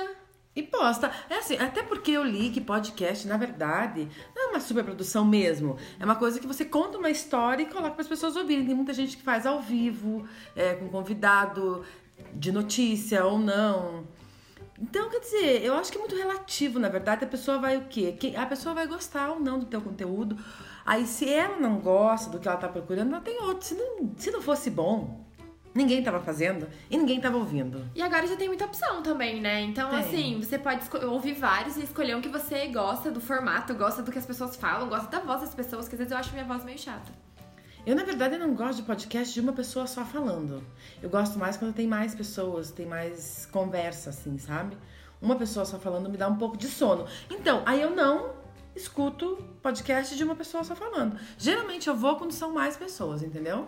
E 0.54 0.62
posta. 0.64 1.12
É 1.28 1.38
assim, 1.38 1.56
até 1.56 1.82
porque 1.82 2.10
eu 2.10 2.24
li 2.24 2.50
que 2.50 2.60
podcast, 2.60 3.26
na 3.28 3.36
verdade, 3.36 4.08
não 4.34 4.48
é 4.48 4.50
uma 4.50 4.60
superprodução 4.60 5.24
mesmo. 5.24 5.76
É 5.98 6.04
uma 6.04 6.16
coisa 6.16 6.40
que 6.40 6.46
você 6.46 6.64
conta 6.64 6.98
uma 6.98 7.10
história 7.10 7.62
e 7.62 7.66
coloca 7.66 7.92
para 7.92 8.02
as 8.02 8.08
pessoas 8.08 8.34
ouvirem. 8.34 8.66
Tem 8.66 8.74
muita 8.74 8.92
gente 8.92 9.16
que 9.16 9.22
faz 9.22 9.46
ao 9.46 9.60
vivo, 9.60 10.26
é, 10.56 10.74
com 10.74 10.88
convidado 10.88 11.84
de 12.34 12.50
notícia 12.50 13.24
ou 13.24 13.38
não. 13.38 14.06
Então, 14.80 15.08
quer 15.08 15.20
dizer, 15.20 15.62
eu 15.62 15.74
acho 15.74 15.92
que 15.92 15.98
é 15.98 16.00
muito 16.00 16.16
relativo, 16.16 16.78
na 16.78 16.88
verdade. 16.88 17.24
A 17.24 17.28
pessoa 17.28 17.58
vai 17.58 17.76
o 17.76 17.84
quê? 17.84 18.16
A 18.36 18.46
pessoa 18.46 18.74
vai 18.74 18.86
gostar 18.86 19.30
ou 19.30 19.38
não 19.38 19.58
do 19.58 19.66
teu 19.66 19.80
conteúdo. 19.80 20.36
Aí, 20.84 21.06
se 21.06 21.28
ela 21.28 21.58
não 21.58 21.78
gosta 21.78 22.28
do 22.30 22.40
que 22.40 22.48
ela 22.48 22.56
tá 22.56 22.68
procurando, 22.68 23.12
ela 23.12 23.20
tem 23.20 23.40
outro. 23.42 23.64
Se 23.64 23.74
não, 23.74 24.12
se 24.16 24.30
não 24.30 24.42
fosse 24.42 24.70
bom, 24.70 25.24
ninguém 25.74 26.02
tava 26.02 26.20
fazendo 26.20 26.68
e 26.90 26.96
ninguém 26.96 27.20
tava 27.20 27.36
ouvindo. 27.36 27.84
E 27.94 28.02
agora 28.02 28.26
já 28.26 28.36
tem 28.36 28.48
muita 28.48 28.64
opção 28.64 29.02
também, 29.02 29.40
né? 29.40 29.60
Então, 29.60 29.90
assim, 29.94 30.40
você 30.42 30.58
pode 30.58 30.84
ouvir 31.06 31.34
vários 31.34 31.76
e 31.76 31.82
escolher 31.84 32.16
um 32.16 32.20
que 32.20 32.28
você 32.28 32.66
gosta 32.68 33.10
do 33.10 33.20
formato, 33.20 33.74
gosta 33.74 34.02
do 34.02 34.10
que 34.10 34.18
as 34.18 34.26
pessoas 34.26 34.56
falam, 34.56 34.88
gosta 34.88 35.08
da 35.08 35.20
voz 35.20 35.40
das 35.40 35.54
pessoas, 35.54 35.88
que 35.88 35.94
às 35.94 35.98
vezes 35.98 36.12
eu 36.12 36.18
acho 36.18 36.32
minha 36.32 36.44
voz 36.44 36.64
meio 36.64 36.78
chata. 36.78 37.10
Eu, 37.86 37.96
na 37.96 38.04
verdade, 38.04 38.36
não 38.36 38.54
gosto 38.54 38.76
de 38.76 38.82
podcast 38.82 39.32
de 39.32 39.40
uma 39.40 39.52
pessoa 39.52 39.86
só 39.86 40.04
falando. 40.04 40.62
Eu 41.02 41.08
gosto 41.08 41.38
mais 41.38 41.56
quando 41.56 41.72
tem 41.72 41.86
mais 41.86 42.14
pessoas, 42.14 42.70
tem 42.70 42.84
mais 42.84 43.48
conversa, 43.50 44.10
assim, 44.10 44.36
sabe? 44.38 44.76
Uma 45.20 45.36
pessoa 45.36 45.64
só 45.64 45.78
falando 45.78 46.08
me 46.08 46.16
dá 46.16 46.28
um 46.28 46.36
pouco 46.36 46.58
de 46.58 46.68
sono. 46.68 47.06
Então, 47.30 47.62
aí 47.64 47.80
eu 47.80 47.90
não 47.90 48.32
escuto 48.76 49.36
podcast 49.62 50.14
de 50.14 50.22
uma 50.22 50.36
pessoa 50.36 50.62
só 50.62 50.74
falando. 50.74 51.18
Geralmente 51.38 51.88
eu 51.88 51.96
vou 51.96 52.16
quando 52.16 52.32
são 52.32 52.52
mais 52.52 52.76
pessoas, 52.76 53.22
entendeu? 53.22 53.66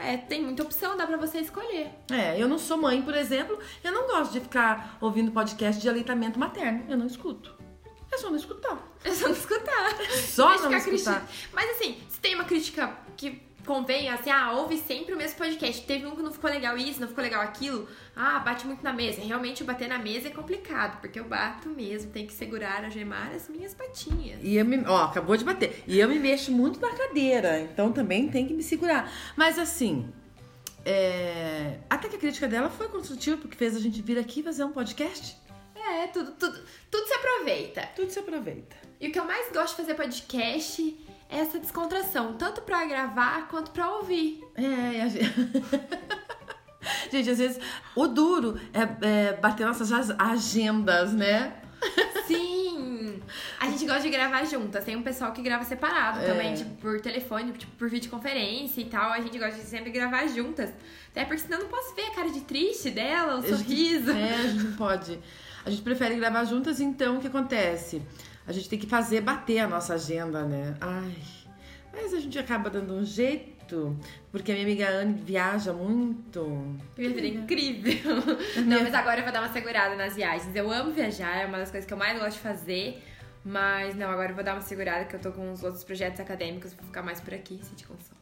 É, 0.00 0.16
tem 0.16 0.42
muita 0.42 0.62
opção, 0.62 0.96
dá 0.96 1.06
pra 1.06 1.16
você 1.16 1.38
escolher. 1.38 1.90
É, 2.10 2.40
eu 2.40 2.48
não 2.48 2.58
sou 2.58 2.78
mãe, 2.78 3.02
por 3.02 3.14
exemplo, 3.14 3.58
eu 3.84 3.92
não 3.92 4.06
gosto 4.06 4.32
de 4.32 4.40
ficar 4.40 4.96
ouvindo 5.00 5.30
podcast 5.30 5.80
de 5.80 5.88
aleitamento 5.88 6.38
materno. 6.38 6.84
Eu 6.88 6.96
não 6.96 7.06
escuto. 7.06 7.54
É 8.10 8.16
só 8.16 8.28
não 8.28 8.36
escutar. 8.36 8.78
É 9.04 9.12
só 9.12 9.28
não 9.28 9.34
escutar. 9.34 9.96
Só 10.26 10.48
Crítica 10.48 10.68
não 10.68 10.78
escutar. 10.78 11.28
Mas 11.52 11.70
assim, 11.70 12.02
se 12.08 12.18
tem 12.18 12.34
uma 12.34 12.44
crítica 12.44 12.96
que 13.16 13.42
convém, 13.64 14.08
assim, 14.08 14.30
ah, 14.30 14.52
ouve 14.52 14.76
sempre 14.76 15.14
o 15.14 15.16
mesmo 15.16 15.38
podcast. 15.38 15.84
Teve 15.86 16.06
um 16.06 16.16
que 16.16 16.22
não 16.22 16.32
ficou 16.32 16.50
legal 16.50 16.76
isso, 16.76 17.00
não 17.00 17.08
ficou 17.08 17.22
legal 17.22 17.42
aquilo. 17.42 17.88
Ah, 18.14 18.38
bate 18.38 18.66
muito 18.66 18.82
na 18.82 18.92
mesa. 18.92 19.20
Realmente, 19.20 19.64
bater 19.64 19.88
na 19.88 19.98
mesa 19.98 20.28
é 20.28 20.30
complicado, 20.30 21.00
porque 21.00 21.18
eu 21.18 21.24
bato 21.24 21.68
mesmo, 21.68 22.10
tenho 22.10 22.26
que 22.26 22.32
segurar, 22.32 22.84
algemar 22.84 23.32
as 23.34 23.48
minhas 23.48 23.74
patinhas. 23.74 24.40
E 24.42 24.56
eu 24.56 24.64
me, 24.64 24.84
ó, 24.86 25.04
acabou 25.04 25.36
de 25.36 25.44
bater. 25.44 25.82
E 25.86 25.98
eu 25.98 26.08
me 26.08 26.18
mexo 26.18 26.52
muito 26.52 26.80
na 26.80 26.90
cadeira, 26.90 27.60
então 27.60 27.92
também 27.92 28.28
tem 28.28 28.46
que 28.46 28.54
me 28.54 28.62
segurar. 28.62 29.10
Mas 29.36 29.58
assim, 29.58 30.12
é, 30.84 31.78
até 31.88 32.08
que 32.08 32.16
a 32.16 32.18
crítica 32.18 32.48
dela 32.48 32.70
foi 32.70 32.88
construtiva, 32.88 33.36
porque 33.36 33.56
fez 33.56 33.76
a 33.76 33.80
gente 33.80 34.00
vir 34.02 34.18
aqui 34.18 34.42
fazer 34.42 34.64
um 34.64 34.72
podcast. 34.72 35.36
É, 35.74 36.06
tudo, 36.08 36.32
tudo, 36.32 36.58
tudo 36.90 37.06
se 37.06 37.14
aproveita. 37.14 37.88
Tudo 37.96 38.10
se 38.10 38.18
aproveita. 38.18 38.76
E 39.00 39.08
o 39.08 39.12
que 39.12 39.18
eu 39.18 39.24
mais 39.24 39.50
gosto 39.52 39.70
de 39.70 39.76
fazer 39.76 39.94
podcast 39.94 40.98
essa 41.30 41.58
descontração, 41.58 42.34
tanto 42.34 42.62
pra 42.62 42.84
gravar 42.84 43.48
quanto 43.48 43.70
pra 43.70 43.88
ouvir. 43.96 44.42
É, 44.56 45.02
a 45.02 45.08
gente... 45.08 45.32
gente, 47.10 47.30
às 47.30 47.38
vezes 47.38 47.60
o 47.94 48.06
duro 48.06 48.58
é, 48.72 49.06
é 49.28 49.32
bater 49.34 49.66
nossas 49.66 49.92
ag- 49.92 50.16
agendas, 50.18 51.12
né? 51.12 51.54
Sim! 52.26 53.20
A 53.58 53.66
gente 53.70 53.86
gosta 53.86 54.02
de 54.02 54.10
gravar 54.10 54.44
juntas. 54.44 54.84
Tem 54.84 54.96
um 54.96 55.02
pessoal 55.02 55.32
que 55.32 55.40
grava 55.42 55.64
separado 55.64 56.20
É. 56.20 56.26
também, 56.26 56.54
tipo, 56.54 56.70
por 56.76 57.00
telefone, 57.00 57.52
tipo, 57.52 57.72
por 57.76 57.88
videoconferência 57.88 58.80
e 58.80 58.84
tal. 58.84 59.10
A 59.12 59.20
gente 59.20 59.38
gosta 59.38 59.54
de 59.58 59.66
sempre 59.66 59.90
gravar 59.90 60.26
juntas. 60.26 60.70
Até 61.10 61.24
porque 61.24 61.40
senão 61.40 61.58
eu 61.58 61.64
não 61.64 61.70
posso 61.70 61.94
ver 61.94 62.02
a 62.02 62.10
cara 62.14 62.30
de 62.30 62.40
triste 62.40 62.90
dela, 62.90 63.36
o 63.36 63.38
A 63.38 63.42
gente- 63.42 63.56
sorriso. 63.56 64.10
É, 64.10 64.34
a 64.34 64.46
gente 64.48 64.64
não 64.64 64.72
pode. 64.76 65.18
A 65.64 65.70
gente 65.70 65.82
prefere 65.82 66.14
gravar 66.16 66.44
juntas, 66.44 66.80
então 66.80 67.16
o 67.18 67.20
que 67.20 67.26
acontece? 67.26 68.02
A 68.46 68.52
gente 68.52 68.68
tem 68.68 68.78
que 68.78 68.86
fazer 68.86 69.20
bater 69.20 69.58
a 69.58 69.68
nossa 69.68 69.94
agenda, 69.94 70.44
né? 70.44 70.74
Ai. 70.80 71.14
Mas 71.92 72.14
a 72.14 72.20
gente 72.20 72.38
acaba 72.38 72.70
dando 72.70 72.94
um 72.94 73.04
jeito, 73.04 73.96
porque 74.30 74.52
a 74.52 74.54
minha 74.54 74.66
amiga 74.66 74.88
Anne 74.88 75.14
viaja 75.14 75.72
muito. 75.72 76.76
Vida 76.96 77.20
é 77.20 77.26
incrível. 77.26 78.16
Não, 78.64 78.82
mas 78.82 78.94
agora 78.94 79.20
eu 79.20 79.24
vou 79.24 79.32
dar 79.32 79.40
uma 79.42 79.52
segurada 79.52 79.96
nas 79.96 80.14
viagens. 80.14 80.54
Eu 80.54 80.70
amo 80.70 80.92
viajar, 80.92 81.42
é 81.42 81.46
uma 81.46 81.58
das 81.58 81.70
coisas 81.70 81.86
que 81.86 81.92
eu 81.92 81.98
mais 81.98 82.18
gosto 82.18 82.36
de 82.36 82.42
fazer. 82.42 83.02
Mas 83.44 83.94
não, 83.94 84.10
agora 84.10 84.32
eu 84.32 84.34
vou 84.34 84.44
dar 84.44 84.52
uma 84.54 84.60
segurada 84.60 85.06
que 85.06 85.16
eu 85.16 85.20
tô 85.20 85.32
com 85.32 85.50
uns 85.50 85.64
outros 85.64 85.82
projetos 85.82 86.20
acadêmicos, 86.20 86.74
vou 86.74 86.84
ficar 86.84 87.02
mais 87.02 87.22
por 87.22 87.32
aqui, 87.32 87.58
se 87.62 87.74
te 87.74 87.86
consome. 87.86 88.20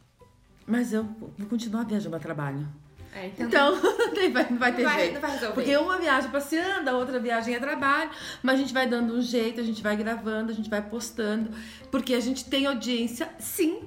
Mas 0.65 0.93
eu 0.93 1.03
vou 1.03 1.47
continuar 1.49 1.83
viajando 1.83 2.15
a 2.15 2.19
trabalho. 2.19 2.65
É, 3.13 3.27
então, 3.27 3.47
Então, 3.47 3.75
vai, 4.31 4.43
vai 4.45 4.75
ter 4.75 4.83
vai, 4.83 4.99
jeito. 4.99 5.19
vai 5.19 5.31
resolver. 5.31 5.53
Porque 5.53 5.75
uma 5.77 5.97
viagem 5.97 6.29
passeando, 6.29 6.89
a 6.89 6.93
outra 6.97 7.19
viagem 7.19 7.55
é 7.55 7.59
trabalho, 7.59 8.11
mas 8.43 8.55
a 8.55 8.61
gente 8.61 8.73
vai 8.73 8.87
dando 8.87 9.13
um 9.15 9.21
jeito, 9.21 9.59
a 9.59 9.63
gente 9.63 9.81
vai 9.81 9.95
gravando, 9.95 10.51
a 10.51 10.55
gente 10.55 10.69
vai 10.69 10.81
postando, 10.81 11.49
porque 11.91 12.13
a 12.13 12.19
gente 12.19 12.45
tem 12.45 12.65
audiência, 12.65 13.29
sim, 13.39 13.81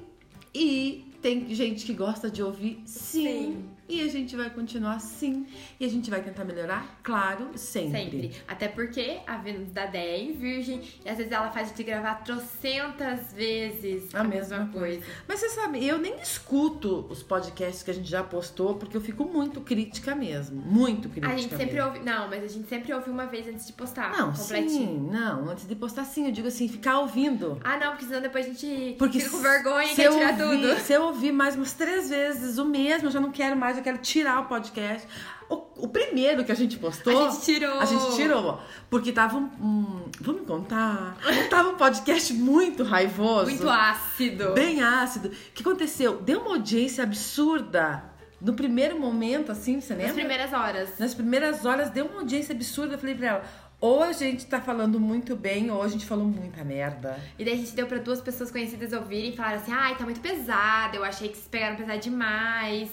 e 0.55 1.05
tem 1.23 1.55
gente 1.55 1.85
que 1.87 1.93
gosta 1.95 2.29
de 2.31 2.43
ouvir, 2.43 2.83
sim, 2.85 3.25
Sim. 3.25 3.65
E 3.89 4.01
a 4.03 4.09
gente 4.09 4.35
vai 4.37 4.49
continuar 4.51 4.99
sim, 5.01 5.47
e 5.79 5.85
a 5.85 5.89
gente 5.89 6.09
vai 6.11 6.23
tentar 6.23 6.45
melhorar, 6.45 7.01
claro, 7.03 7.51
sempre. 7.57 8.01
Sempre. 8.03 8.33
Até 8.49 8.69
porque 8.69 9.19
a 9.27 9.37
Vênus 9.37 9.71
da 9.71 9.87
Déia 9.87 10.17
é 10.17 10.23
em 10.23 10.33
Virgem 10.33 10.81
e 11.05 11.09
às 11.09 11.17
vezes 11.17 11.33
ela 11.33 11.51
faz 11.51 11.69
gente 11.69 11.83
gravar 11.83 12.17
trocentas 12.25 13.33
vezes 13.33 14.15
a, 14.15 14.21
A 14.21 14.25
mesma, 14.25 14.59
mesma 14.59 14.73
coisa. 14.73 15.03
Mas 15.27 15.41
você 15.41 15.49
sabe, 15.51 15.85
eu 15.87 15.99
nem 15.99 16.15
escuto 16.21 17.07
os 17.11 17.23
podcasts 17.23 17.83
que 17.83 17.91
a 17.91 17.95
gente 17.95 18.09
já 18.09 18.23
postou, 18.23 18.75
porque 18.77 18.97
eu 18.97 19.01
fico 19.01 19.25
muito 19.25 19.61
crítica 19.61 20.15
mesmo, 20.15 20.61
muito 20.61 21.09
crítica 21.09 21.33
A 21.33 21.37
gente 21.37 21.55
sempre 21.57 21.75
mesmo. 21.75 21.89
ouve. 21.89 21.99
Não, 22.01 22.29
mas 22.29 22.45
a 22.45 22.49
gente 22.49 22.69
sempre 22.69 22.93
ouve 22.95 23.11
uma 23.11 23.27
vez 23.27 23.47
antes 23.49 23.67
de 23.67 23.73
postar. 23.73 24.17
Não, 24.17 24.33
completinho. 24.33 24.69
sim, 24.71 25.09
não, 25.11 25.49
antes 25.51 25.67
de 25.67 25.75
postar 25.75 26.05
sim, 26.05 26.27
eu 26.27 26.33
digo 26.33 26.49
assim, 26.49 26.69
ficar 26.69 26.99
ouvindo. 27.01 27.61
Ah, 27.65 27.77
não, 27.77 27.91
porque 27.91 28.05
senão 28.07 28.21
depois 28.21 28.47
a 28.47 28.49
gente 28.49 28.97
Porque 28.99 29.19
fica 29.21 29.31
com 29.31 29.43
vergonha 29.43 29.93
e 29.93 29.95
quer 29.97 30.11
tirar 30.11 30.33
ouvir- 30.45 30.61
tudo. 30.69 30.81
Se 30.81 30.93
eu 30.93 31.03
ouvir 31.03 31.33
mais 31.33 31.57
umas 31.57 31.73
três 31.73 32.09
vezes 32.11 32.59
o 32.59 32.65
mesmo, 32.65 33.09
eu 33.09 33.13
já 33.13 33.21
não 33.21 33.31
quero 33.31 33.57
mais, 33.57 33.72
eu 33.77 33.83
quero 33.83 33.99
tirar 33.99 34.41
o 34.41 34.45
podcast. 34.47 35.07
O, 35.51 35.85
o 35.85 35.89
primeiro 35.89 36.45
que 36.45 36.53
a 36.53 36.55
gente 36.55 36.79
postou. 36.79 37.27
A 37.27 37.31
gente 37.31 37.43
tirou. 37.45 37.79
A 37.81 37.85
gente 37.85 38.17
tirou. 38.17 38.61
Porque 38.89 39.13
tava 39.13 39.37
um. 39.37 39.45
um- 39.61 40.11
vamos 40.21 40.47
contar? 40.47 41.17
Tava 41.51 41.69
um 41.71 41.75
podcast 41.77 42.33
muito 42.33 42.83
raivoso. 42.83 43.51
Muito 43.51 43.69
ácido. 43.69 44.53
Bem 44.55 44.83
ácido. 44.83 45.29
O 45.29 45.33
que 45.53 45.63
aconteceu? 45.63 46.17
Deu 46.23 46.41
uma 46.41 46.53
audiência 46.53 47.05
absurda. 47.05 48.05
No 48.41 48.55
primeiro 48.55 48.99
momento, 48.99 49.53
assim, 49.53 49.81
você 49.81 49.93
lembra? 49.95 50.09
Nas 50.09 50.17
primeiras 50.17 50.53
horas. 50.53 50.99
Nas 50.99 51.15
primeiras 51.15 51.65
horas 51.65 51.91
deu 51.91 52.07
uma 52.07 52.21
audiência 52.21 52.55
absurda. 52.55 52.95
Eu 52.95 52.99
falei 52.99 53.15
pra 53.15 53.27
ela: 53.29 53.45
ou 53.81 54.03
a 54.03 54.13
gente 54.13 54.47
tá 54.47 54.61
falando 54.61 54.99
muito 54.99 55.37
bem, 55.37 55.71
ou 55.71 55.83
a 55.83 55.89
gente 55.89 56.07
falou 56.07 56.25
muita 56.25 56.65
merda. 56.65 57.21
E 57.39 57.45
daí 57.45 57.55
a 57.55 57.57
gente 57.57 57.73
deu 57.73 57.87
pra 57.87 57.99
duas 57.99 58.21
pessoas 58.21 58.51
conhecidas 58.51 58.93
ouvirem 58.93 59.31
e 59.33 59.37
falaram 59.37 59.57
assim: 59.59 59.73
ai, 59.73 59.97
tá 59.97 60.05
muito 60.05 60.21
pesado, 60.21 60.97
eu 60.97 61.05
achei 61.05 61.29
que 61.29 61.35
vocês 61.35 61.49
pegaram 61.49 61.77
pesado 61.77 62.01
demais. 62.01 62.91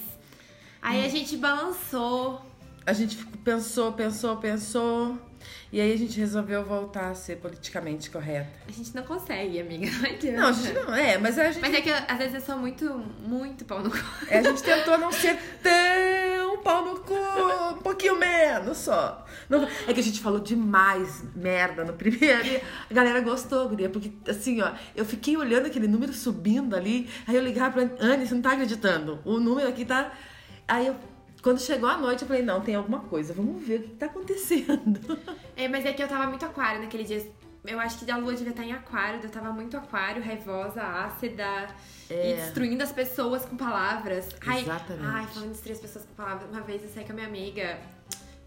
Aí 0.82 1.02
a 1.04 1.06
Hum. 1.06 1.10
gente 1.10 1.36
balançou. 1.36 2.40
A 2.86 2.92
gente 2.92 3.16
pensou, 3.44 3.92
pensou, 3.92 4.36
pensou. 4.38 5.18
E 5.72 5.80
aí 5.80 5.92
a 5.92 5.96
gente 5.96 6.18
resolveu 6.18 6.64
voltar 6.64 7.10
a 7.10 7.14
ser 7.14 7.36
politicamente 7.36 8.10
correta. 8.10 8.50
A 8.68 8.72
gente 8.72 8.94
não 8.94 9.02
consegue, 9.04 9.60
amiga. 9.60 9.86
Não 10.00 10.10
adianta. 10.10 10.40
Não, 10.40 10.48
a 10.48 10.52
gente 10.52 10.72
não. 10.74 10.94
É, 10.94 11.16
mas 11.18 11.38
a 11.38 11.44
gente, 11.50 11.60
Mas 11.62 11.74
é 11.74 11.80
que 11.80 11.90
às 11.90 12.18
vezes 12.18 12.34
eu 12.34 12.40
sou 12.40 12.56
muito, 12.56 12.84
muito 13.26 13.64
pau 13.64 13.80
no 13.82 13.90
cu. 13.90 13.96
é, 14.28 14.38
a 14.38 14.42
gente 14.42 14.62
tentou 14.62 14.98
não 14.98 15.10
ser 15.12 15.38
tão 15.62 16.58
pau 16.62 16.84
no 16.84 17.00
cu, 17.00 17.14
um 17.72 17.78
pouquinho 17.82 18.18
menos 18.18 18.78
só. 18.78 19.24
Não- 19.48 19.66
é 19.86 19.94
que 19.94 20.00
a 20.00 20.02
gente 20.02 20.20
falou 20.20 20.40
demais 20.40 21.22
merda 21.34 21.84
no 21.84 21.92
primeiro 21.94 22.46
e 22.46 22.60
a 22.90 22.94
galera 22.94 23.20
gostou, 23.20 23.68
guria, 23.68 23.88
porque 23.88 24.12
assim, 24.28 24.60
ó, 24.60 24.72
eu 24.96 25.04
fiquei 25.04 25.36
olhando 25.36 25.66
aquele 25.66 25.86
número 25.88 26.12
subindo 26.12 26.74
ali, 26.76 27.08
aí 27.26 27.34
eu 27.36 27.42
ligava 27.42 27.86
pra 27.86 27.96
Anne, 28.06 28.26
você 28.26 28.34
não 28.34 28.42
tá 28.42 28.52
acreditando, 28.52 29.20
o 29.24 29.38
número 29.38 29.68
aqui 29.68 29.84
tá. 29.84 30.12
Aí 30.70 30.86
eu. 30.86 30.96
Quando 31.42 31.58
chegou 31.58 31.88
a 31.88 31.96
noite, 31.96 32.20
eu 32.22 32.28
falei, 32.28 32.42
não, 32.42 32.60
tem 32.60 32.74
alguma 32.74 33.00
coisa, 33.00 33.32
vamos 33.32 33.62
ver 33.66 33.80
o 33.80 33.82
que 33.84 33.94
tá 33.94 34.06
acontecendo. 34.06 35.00
É, 35.56 35.68
mas 35.68 35.84
é 35.84 35.92
que 35.92 36.02
eu 36.02 36.08
tava 36.08 36.26
muito 36.26 36.44
aquário 36.46 36.80
naquele 36.80 37.04
dia. 37.04 37.30
Eu 37.66 37.78
acho 37.78 37.98
que 38.02 38.10
a 38.10 38.16
lua 38.16 38.32
devia 38.34 38.50
estar 38.50 38.64
em 38.64 38.72
aquário, 38.72 39.20
eu 39.22 39.28
tava 39.28 39.52
muito 39.52 39.76
aquário, 39.76 40.22
raivosa, 40.22 40.80
ácida 40.82 41.66
É. 42.08 42.32
e 42.32 42.36
destruindo 42.36 42.82
as 42.82 42.90
pessoas 42.92 43.44
com 43.44 43.56
palavras. 43.58 44.26
Ai, 44.46 44.62
Exatamente. 44.62 45.06
Ai, 45.06 45.26
falando 45.26 45.48
de 45.48 45.52
destruir 45.52 45.74
as 45.74 45.80
pessoas 45.80 46.04
com 46.06 46.14
palavras. 46.14 46.48
Uma 46.50 46.62
vez 46.62 46.82
eu 46.82 46.88
saí 46.88 47.04
com 47.04 47.12
a 47.12 47.14
minha 47.14 47.26
amiga, 47.26 47.78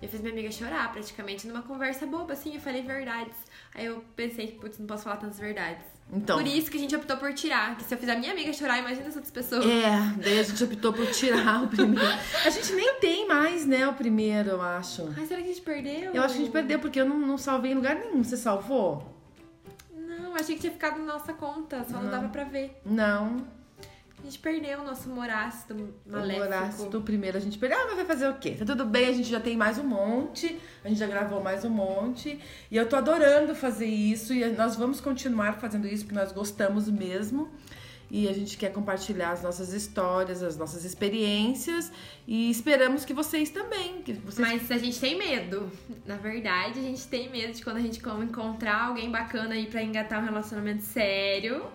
eu 0.01 0.09
fiz 0.09 0.21
minha 0.21 0.33
amiga 0.33 0.51
chorar 0.51 0.91
praticamente 0.91 1.47
numa 1.47 1.61
conversa 1.61 2.07
boba, 2.07 2.33
assim, 2.33 2.55
eu 2.55 2.61
falei 2.61 2.81
verdades. 2.81 3.35
Aí 3.75 3.85
eu 3.85 4.03
pensei, 4.15 4.47
putz, 4.53 4.79
não 4.79 4.87
posso 4.87 5.03
falar 5.03 5.17
tantas 5.17 5.37
verdades. 5.39 5.85
Então. 6.11 6.37
Por 6.37 6.45
isso 6.45 6.69
que 6.69 6.77
a 6.77 6.79
gente 6.79 6.95
optou 6.95 7.17
por 7.17 7.33
tirar, 7.33 7.75
que 7.75 7.83
se 7.83 7.93
eu 7.93 7.97
fizer 7.97 8.13
a 8.13 8.19
minha 8.19 8.31
amiga 8.31 8.53
chorar, 8.53 8.77
imagina 8.77 9.07
as 9.07 9.15
outras 9.15 9.31
pessoas. 9.31 9.65
É, 9.65 10.13
daí 10.17 10.39
a 10.39 10.43
gente 10.43 10.63
optou 10.63 10.93
por 10.93 11.07
tirar 11.07 11.63
o 11.63 11.67
primeiro. 11.67 12.19
A 12.45 12.49
gente 12.49 12.71
nem 12.73 12.95
tem 12.99 13.27
mais, 13.27 13.65
né, 13.65 13.87
o 13.87 13.93
primeiro, 13.93 14.51
eu 14.51 14.61
acho. 14.61 15.11
Ai, 15.17 15.25
será 15.25 15.41
que 15.41 15.47
a 15.49 15.53
gente 15.53 15.61
perdeu? 15.61 16.11
Eu 16.13 16.21
acho 16.23 16.35
que 16.35 16.41
a 16.41 16.43
gente 16.45 16.51
perdeu 16.53 16.79
porque 16.79 16.99
eu 17.01 17.05
não, 17.05 17.17
não 17.17 17.37
salvei 17.37 17.71
em 17.71 17.75
lugar 17.75 17.95
nenhum. 17.95 18.23
Você 18.23 18.37
salvou? 18.37 19.11
Não, 19.95 20.35
achei 20.35 20.53
que 20.55 20.61
tinha 20.61 20.73
ficado 20.73 20.99
na 20.99 21.13
nossa 21.13 21.33
conta, 21.33 21.83
só 21.89 21.93
não, 21.97 22.03
Não. 22.03 22.11
dava 22.11 22.27
pra 22.29 22.43
ver. 22.43 22.79
Não. 22.85 23.47
A 24.23 24.25
gente 24.25 24.39
perdeu 24.39 24.79
o 24.79 24.85
nosso 24.85 25.09
humor 25.09 25.29
ácido 25.29 25.93
O 26.05 26.11
maléfico. 26.13 26.45
Horácio 26.45 26.89
do 26.89 27.01
primeiro 27.01 27.37
a 27.37 27.41
gente 27.41 27.57
perdeu. 27.57 27.77
Ah, 27.77 27.87
mas 27.87 27.95
vai 27.97 28.05
fazer 28.05 28.29
o 28.29 28.35
quê? 28.35 28.55
Tá 28.57 28.63
tudo 28.63 28.85
bem, 28.85 29.09
a 29.09 29.11
gente 29.11 29.29
já 29.29 29.39
tem 29.41 29.57
mais 29.57 29.77
um 29.77 29.83
monte. 29.83 30.57
A 30.81 30.87
gente 30.87 30.97
já 30.97 31.07
gravou 31.07 31.43
mais 31.43 31.65
um 31.65 31.69
monte. 31.69 32.39
E 32.71 32.77
eu 32.77 32.87
tô 32.87 32.95
adorando 32.95 33.53
fazer 33.53 33.85
isso. 33.85 34.33
E 34.33 34.45
nós 34.51 34.77
vamos 34.77 35.01
continuar 35.01 35.59
fazendo 35.59 35.85
isso 35.87 36.05
porque 36.05 36.17
nós 36.17 36.31
gostamos 36.31 36.89
mesmo. 36.89 37.51
E 38.09 38.29
a 38.29 38.31
gente 38.31 38.55
quer 38.55 38.71
compartilhar 38.71 39.31
as 39.31 39.43
nossas 39.43 39.73
histórias, 39.73 40.41
as 40.41 40.55
nossas 40.55 40.85
experiências. 40.85 41.91
E 42.25 42.49
esperamos 42.49 43.03
que 43.03 43.13
vocês 43.13 43.49
também. 43.49 44.03
Que 44.03 44.13
vocês 44.13 44.39
Mas 44.39 44.71
a 44.71 44.77
gente 44.77 45.01
tem 45.01 45.17
medo. 45.17 45.69
Na 46.05 46.15
verdade, 46.15 46.79
a 46.79 46.83
gente 46.83 47.05
tem 47.07 47.29
medo 47.29 47.51
de 47.51 47.61
quando 47.61 47.77
a 47.77 47.81
gente 47.81 47.99
encontrar 47.99 48.85
alguém 48.85 49.11
bacana 49.11 49.55
aí 49.55 49.65
pra 49.65 49.83
engatar 49.83 50.21
um 50.21 50.25
relacionamento 50.25 50.83
sério. 50.83 51.65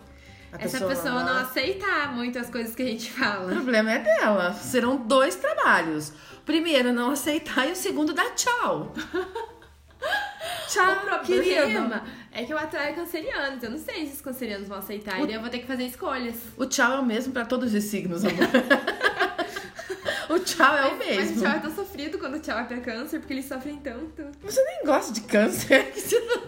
A 0.52 0.62
essa 0.64 0.85
pessoa 0.87 1.23
não 1.25 1.38
aceitar 1.38 2.14
muito 2.14 2.38
as 2.38 2.49
coisas 2.50 2.75
que 2.75 2.83
a 2.83 2.87
gente 2.87 3.11
O 3.11 3.14
fala. 3.14 3.52
problema 3.52 3.93
é 3.93 3.99
dela. 3.99 4.52
Serão 4.55 4.97
dois 4.97 5.35
trabalhos. 5.37 6.11
O 6.38 6.40
primeiro, 6.45 6.93
não 6.93 7.11
aceitar, 7.11 7.69
e 7.69 7.73
o 7.73 7.76
segundo, 7.76 8.12
dar 8.14 8.31
tchau. 8.35 8.93
tchau, 10.69 10.93
o 11.21 11.21
querido. 11.25 11.55
problema 11.57 12.05
é 12.33 12.45
que 12.45 12.52
eu 12.52 12.59
atraio 12.59 12.95
cancerianos. 12.95 13.62
Eu 13.62 13.71
não 13.71 13.78
sei 13.78 14.07
se 14.07 14.14
os 14.14 14.21
cancerianos 14.21 14.69
vão 14.69 14.78
aceitar. 14.78 15.21
E 15.21 15.26
daí 15.26 15.35
eu 15.35 15.40
vou 15.40 15.50
ter 15.50 15.59
que 15.59 15.67
fazer 15.67 15.85
escolhas. 15.85 16.37
O 16.57 16.64
tchau 16.67 16.93
é 16.93 17.00
o 17.00 17.05
mesmo 17.05 17.33
pra 17.33 17.45
todos 17.45 17.75
os 17.75 17.85
signos, 17.85 18.25
amor. 18.25 18.38
o 20.31 20.38
tchau 20.38 20.75
é 20.76 20.87
o 20.87 20.97
Mas- 20.97 20.99
Mas 20.99 21.17
mesmo. 21.31 21.38
o 21.40 21.43
tchau 21.45 21.52
é 21.57 21.59
tão 21.59 21.75
sofrido 21.75 22.19
quando 22.19 22.35
o 22.37 22.40
tchau 22.40 22.59
é 22.59 22.64
pra 22.64 22.81
câncer, 22.81 23.19
porque 23.19 23.33
eles 23.35 23.47
sofrem 23.47 23.76
tanto. 23.78 24.25
Você 24.43 24.62
nem 24.64 24.85
gosta 24.85 25.12
de 25.12 25.21
câncer. 25.23 25.90
que 25.93 26.00
Você 26.00 26.19
não... 26.21 26.38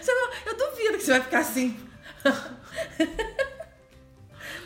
Você 0.00 0.12
não- 0.12 0.30
Eu 0.46 0.56
duvido 0.56 0.98
que 0.98 1.02
você 1.04 1.12
vai 1.12 1.20
ficar 1.22 1.38
assim. 1.40 1.76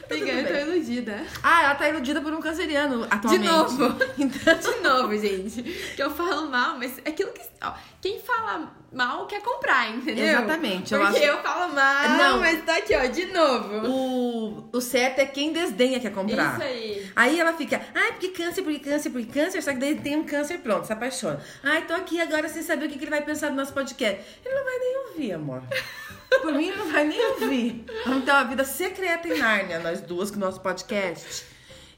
tudo 0.09 0.27
eu 0.29 0.47
tô 0.47 0.53
bem. 0.53 0.63
iludida. 0.63 1.25
Ah, 1.43 1.63
ela 1.65 1.75
tá 1.75 1.89
iludida 1.89 2.21
por 2.21 2.33
um 2.35 2.41
canceriano 2.41 3.07
De 3.07 3.09
atualmente. 3.11 3.47
novo. 3.47 3.97
Então, 4.19 4.59
De 4.59 4.81
novo, 4.81 5.17
gente. 5.19 5.63
Que 5.97 6.03
eu 6.03 6.11
falo 6.11 6.51
mal, 6.51 6.77
mas 6.79 6.99
é 7.05 7.09
aquilo 7.09 7.33
que. 7.33 7.41
Ó, 7.63 7.73
quem 8.01 8.21
fala 8.21 8.75
mal 8.93 9.27
quer 9.27 9.41
comprar, 9.41 9.89
entendeu? 9.91 10.27
Exatamente, 10.27 10.93
eu 10.93 11.01
Porque 11.01 11.19
acho- 11.19 11.27
eu 11.27 11.43
falo 11.43 11.73
mal, 11.73 12.09
Não. 12.11 12.41
mas 12.41 12.63
tá 12.65 12.77
aqui, 12.77 12.95
ó, 12.95 13.07
de 13.07 13.27
novo. 13.27 13.87
o, 13.89 14.69
o 14.77 14.81
certo 14.81 15.21
é 15.21 15.25
quem 15.27 15.53
desdenha 15.53 15.99
quer 16.01 16.13
comprar. 16.13 16.55
Isso 16.55 16.63
aí. 16.63 17.11
Aí 17.17 17.41
ela 17.41 17.55
fica, 17.55 17.81
ai, 17.95 18.13
porque 18.13 18.29
câncer, 18.29 18.63
porque 18.63 18.81
câncer, 18.81 19.09
porque 19.11 19.33
câncer, 19.33 19.63
só 19.63 19.73
que 19.73 19.79
daí 19.79 19.95
tem 19.99 20.17
um 20.17 20.25
câncer 20.25 20.59
pronto, 20.59 20.87
se 20.87 20.93
apaixona. 20.93 21.41
Ai, 21.63 21.87
tô 21.87 21.95
aqui 21.95 22.21
agora 22.21 22.49
sem 22.49 22.63
saber 22.63 22.87
o 22.87 22.89
que 22.91 22.99
que 22.99 23.05
ele 23.05 23.11
vai 23.11 23.23
pensar 23.23 23.49
do 23.49 23.55
nosso 23.57 23.73
podcast. 23.73 24.21
Ele 24.45 24.55
não 24.55 24.65
vai 24.65 24.79
nem 24.79 24.97
ouvir, 25.09 25.33
amor. 25.33 25.63
Por 26.41 26.53
mim, 26.55 26.69
ele 26.69 26.77
não 26.77 26.91
vai 26.91 27.05
nem 27.05 27.31
ouvir. 27.33 27.85
Vamos 28.07 28.25
ter 28.25 28.31
uma 28.31 28.45
vida 28.45 28.65
secreta 28.65 29.29
em 29.29 29.39
Nárnia, 29.39 29.79
nós 29.81 30.01
duas, 30.01 30.31
com 30.31 30.37
o 30.37 30.41
nosso 30.41 30.61
podcast. 30.61 31.45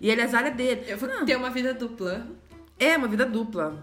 E 0.01 0.11
ele 0.11 0.21
é 0.21 0.51
dele. 0.51 0.85
Eu 0.87 0.99
vou 0.99 1.09
Não, 1.09 1.25
ter 1.25 1.37
uma 1.37 1.51
vida 1.51 1.73
dupla. 1.73 2.27
É 2.79 2.97
uma 2.97 3.09
vida 3.09 3.25
dupla. 3.25 3.83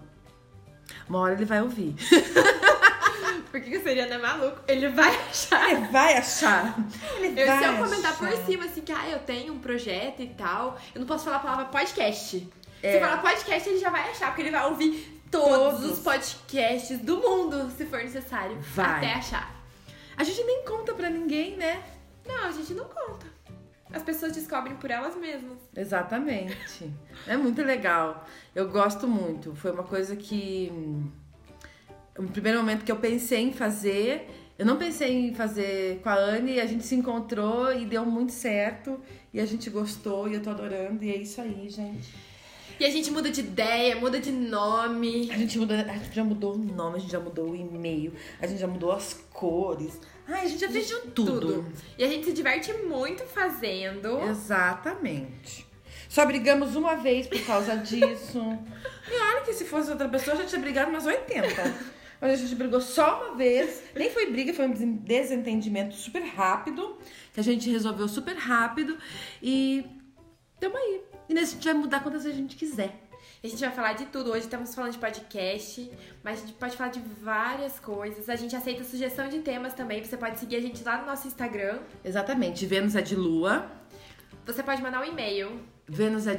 Uma 1.08 1.20
hora 1.20 1.34
ele 1.34 1.46
vai 1.46 1.62
ouvir. 1.62 1.96
Porque 3.50 3.70
que 3.70 3.77
o 3.77 3.84
Seriano 3.84 4.13
é 4.13 4.17
maluco. 4.17 4.62
Ele 4.67 4.88
vai 4.89 5.13
achar. 5.29 5.72
Ele 5.72 5.88
vai 5.88 6.17
achar. 6.17 6.75
Ele 7.20 7.41
Eu, 7.41 7.48
vai 7.48 7.58
se 7.60 7.65
eu 7.65 7.77
comentar 7.77 8.12
achar. 8.13 8.29
por 8.29 8.46
cima, 8.46 8.65
assim, 8.65 8.81
que 8.81 8.91
ah, 8.91 9.10
eu 9.10 9.20
tenho 9.20 9.53
um 9.53 9.60
projeto 9.60 10.22
e 10.22 10.27
tal, 10.27 10.79
eu 10.96 11.00
não 11.00 11.08
posso 11.08 11.25
falar 11.25 11.38
a 11.38 11.39
palavra 11.39 11.65
podcast. 11.65 12.48
É. 12.81 12.91
Se 12.91 12.98
eu 12.98 13.01
falar 13.01 13.22
podcast, 13.22 13.70
ele 13.70 13.79
já 13.79 13.89
vai 13.89 14.10
achar, 14.10 14.27
porque 14.27 14.41
ele 14.41 14.51
vai 14.51 14.65
ouvir 14.65 15.22
todos, 15.29 15.79
Todos. 15.79 15.91
os 15.91 16.00
podcasts 16.00 17.00
do 17.00 17.17
mundo, 17.17 17.72
se 17.75 17.86
for 17.86 18.00
necessário. 18.00 18.58
Vai. 18.74 18.98
Até 18.98 19.13
achar. 19.13 19.61
A 20.22 20.24
gente 20.24 20.44
nem 20.44 20.63
conta 20.63 20.94
pra 20.94 21.10
ninguém, 21.10 21.58
né? 21.58 21.82
Não, 22.28 22.46
a 22.46 22.51
gente 22.51 22.75
não 22.75 22.86
conta. 22.86 23.25
As 23.92 24.04
pessoas 24.04 24.32
descobrem 24.32 24.75
por 24.75 24.92
elas 24.92 25.16
mesmas. 25.16 25.58
Exatamente. 25.75 26.94
É 27.25 27.36
muito 27.36 27.63
legal. 27.63 28.24
Eu 28.54 28.70
gosto 28.70 29.08
muito. 29.08 29.56
Foi 29.56 29.72
uma 29.72 29.82
coisa 29.82 30.16
que. 30.16 30.72
No 32.16 32.28
primeiro 32.28 32.60
momento 32.60 32.86
que 32.86 32.92
eu 32.92 32.98
pensei 32.98 33.40
em 33.40 33.51
fazer, 33.51 34.30
eu 34.60 34.66
não 34.66 34.78
pensei 34.78 35.30
em 35.30 35.34
fazer 35.34 36.01
com 36.04 36.10
a 36.10 36.13
Anne, 36.13 36.60
a 36.60 36.68
gente 36.68 36.86
se 36.86 36.94
encontrou 36.94 37.74
e 37.74 37.84
deu 37.84 38.06
muito 38.06 38.32
certo. 38.32 39.01
E 39.34 39.40
a 39.40 39.46
gente 39.48 39.72
gostou 39.72 40.28
e 40.28 40.36
eu 40.36 40.44
tô 40.44 40.51
adorando. 40.51 41.04
E 41.04 41.10
é 41.10 41.18
isso 41.18 41.42
aí, 41.42 41.68
gente. 41.68 42.13
E 42.82 42.86
a 42.86 42.90
gente 42.90 43.12
muda 43.12 43.30
de 43.30 43.42
ideia, 43.42 43.96
muda 43.96 44.20
de 44.20 44.32
nome. 44.32 45.30
A 45.32 45.38
gente, 45.38 45.60
muda, 45.60 45.82
a 45.84 45.98
gente 45.98 46.16
já 46.16 46.24
mudou 46.24 46.56
o 46.56 46.58
nome, 46.58 46.96
a 46.96 47.00
gente 47.00 47.12
já 47.12 47.20
mudou 47.20 47.51
o 47.51 47.56
e-mail, 47.56 48.12
a 48.40 48.48
gente 48.48 48.60
já 48.60 48.66
mudou 48.66 48.92
as 48.92 49.13
cores. 49.32 50.00
Ai, 50.28 50.46
a 50.46 50.48
gente 50.48 50.62
já 50.62 50.70
fez 50.70 50.88
de 50.88 50.96
tudo. 51.12 51.66
E 51.98 52.04
a 52.04 52.08
gente 52.08 52.25
se 52.25 52.34
diverte 52.34 52.72
muito 52.74 53.24
fazendo. 53.24 54.20
Exatamente. 54.30 55.68
Só 56.08 56.25
brigamos 56.25 56.75
uma 56.75 56.96
vez 56.96 57.28
por 57.28 57.40
causa 57.46 57.78
disso. 57.78 58.40
E 59.10 59.13
olha 59.20 59.42
que 59.42 59.54
se 59.54 59.66
fosse 59.66 59.90
outra 59.90 60.08
pessoa, 60.10 60.36
já 60.38 60.46
tinha 60.46 60.60
brigado 60.62 60.90
umas 60.90 61.06
80. 61.06 61.48
Mas 62.20 62.34
a 62.34 62.36
gente 62.36 62.54
brigou 62.56 62.80
só 62.82 63.24
uma 63.25 63.36
vez. 63.36 63.82
Nem 63.96 64.10
foi 64.12 64.30
briga, 64.30 64.54
foi 64.54 64.68
um 64.68 64.72
desen- 64.72 64.98
desentendimento 64.98 65.96
super 65.96 66.22
rápido. 66.22 66.98
Que 67.34 67.40
a 67.40 67.44
gente 67.44 67.70
resolveu 67.70 68.08
super 68.08 68.36
rápido. 68.36 68.98
E 69.42 69.86
tamo 70.60 70.78
aí. 70.78 71.01
E 71.30 71.34
nesse 71.34 71.54
a 71.54 71.56
gente 71.56 71.66
vai 71.66 71.74
mudar 71.74 72.01
quantas 72.01 72.24
vezes 72.24 72.38
a 72.38 72.42
gente 72.42 72.56
quiser. 72.56 72.94
A 73.43 73.48
gente 73.48 73.60
vai 73.60 73.71
falar 73.71 73.93
de 73.93 74.05
tudo. 74.05 74.29
Hoje 74.29 74.41
estamos 74.41 74.75
falando 74.75 74.91
de 74.91 75.00
podcast, 75.00 75.91
mas 76.24 76.38
a 76.38 76.41
gente 76.41 76.53
pode 76.53 76.77
falar 76.77 76.91
de 76.91 77.00
várias 77.00 77.79
coisas. 77.79 78.29
A 78.29 78.36
gente 78.36 78.55
aceita 78.55 78.83
sugestão 78.83 79.27
de 79.29 79.39
temas 79.39 79.74
também. 79.74 80.03
Você 80.03 80.15
pode 80.15 80.38
seguir 80.38 80.57
a 80.57 80.62
gente 80.62 80.83
lá 80.83 81.00
no 81.01 81.07
nosso 81.07 81.27
Instagram. 81.27 81.79
Exatamente. 82.05 82.67
Vênus 82.67 82.95
é 82.95 83.01
de 83.01 83.15
lua. 83.15 83.65
Você 84.45 84.62
pode 84.62 84.79
mandar 84.83 85.01
um 85.01 85.05
e-mail. 85.05 85.60
Vênus 85.88 86.27
é. 86.27 86.36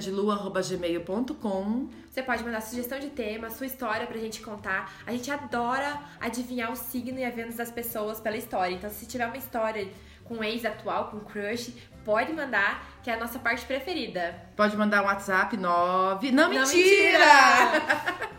Você 2.08 2.22
pode 2.22 2.44
mandar 2.44 2.60
sugestão 2.60 3.00
de 3.00 3.10
tema, 3.10 3.50
sua 3.50 3.66
história 3.66 4.06
pra 4.06 4.18
gente 4.18 4.40
contar. 4.40 5.02
A 5.04 5.10
gente 5.10 5.28
adora 5.28 6.00
adivinhar 6.20 6.70
o 6.70 6.76
signo 6.76 7.18
e 7.18 7.24
a 7.24 7.30
Vênus 7.30 7.56
das 7.56 7.72
pessoas 7.72 8.20
pela 8.20 8.36
história. 8.36 8.76
Então, 8.76 8.88
se 8.88 9.06
tiver 9.06 9.26
uma 9.26 9.36
história 9.36 9.88
com 10.24 10.36
um 10.36 10.44
ex 10.44 10.64
atual, 10.64 11.10
com 11.10 11.18
crush, 11.18 11.74
pode 12.04 12.32
mandar, 12.32 12.98
que 13.02 13.10
é 13.10 13.14
a 13.14 13.16
nossa 13.18 13.38
parte 13.38 13.64
preferida. 13.64 14.34
Pode 14.56 14.76
mandar 14.76 15.02
um 15.02 15.06
WhatsApp 15.06 15.56
9. 15.56 16.30
Não, 16.32 16.44
Não, 16.44 16.50
mentira! 16.50 17.72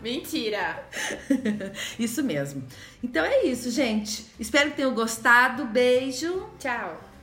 mentira! 0.00 0.88
Isso 1.98 2.22
mesmo. 2.22 2.66
Então 3.02 3.24
é 3.24 3.44
isso, 3.44 3.70
gente. 3.70 4.26
Espero 4.38 4.70
que 4.70 4.76
tenham 4.76 4.94
gostado. 4.94 5.64
Beijo. 5.64 6.48
Tchau! 6.58 7.13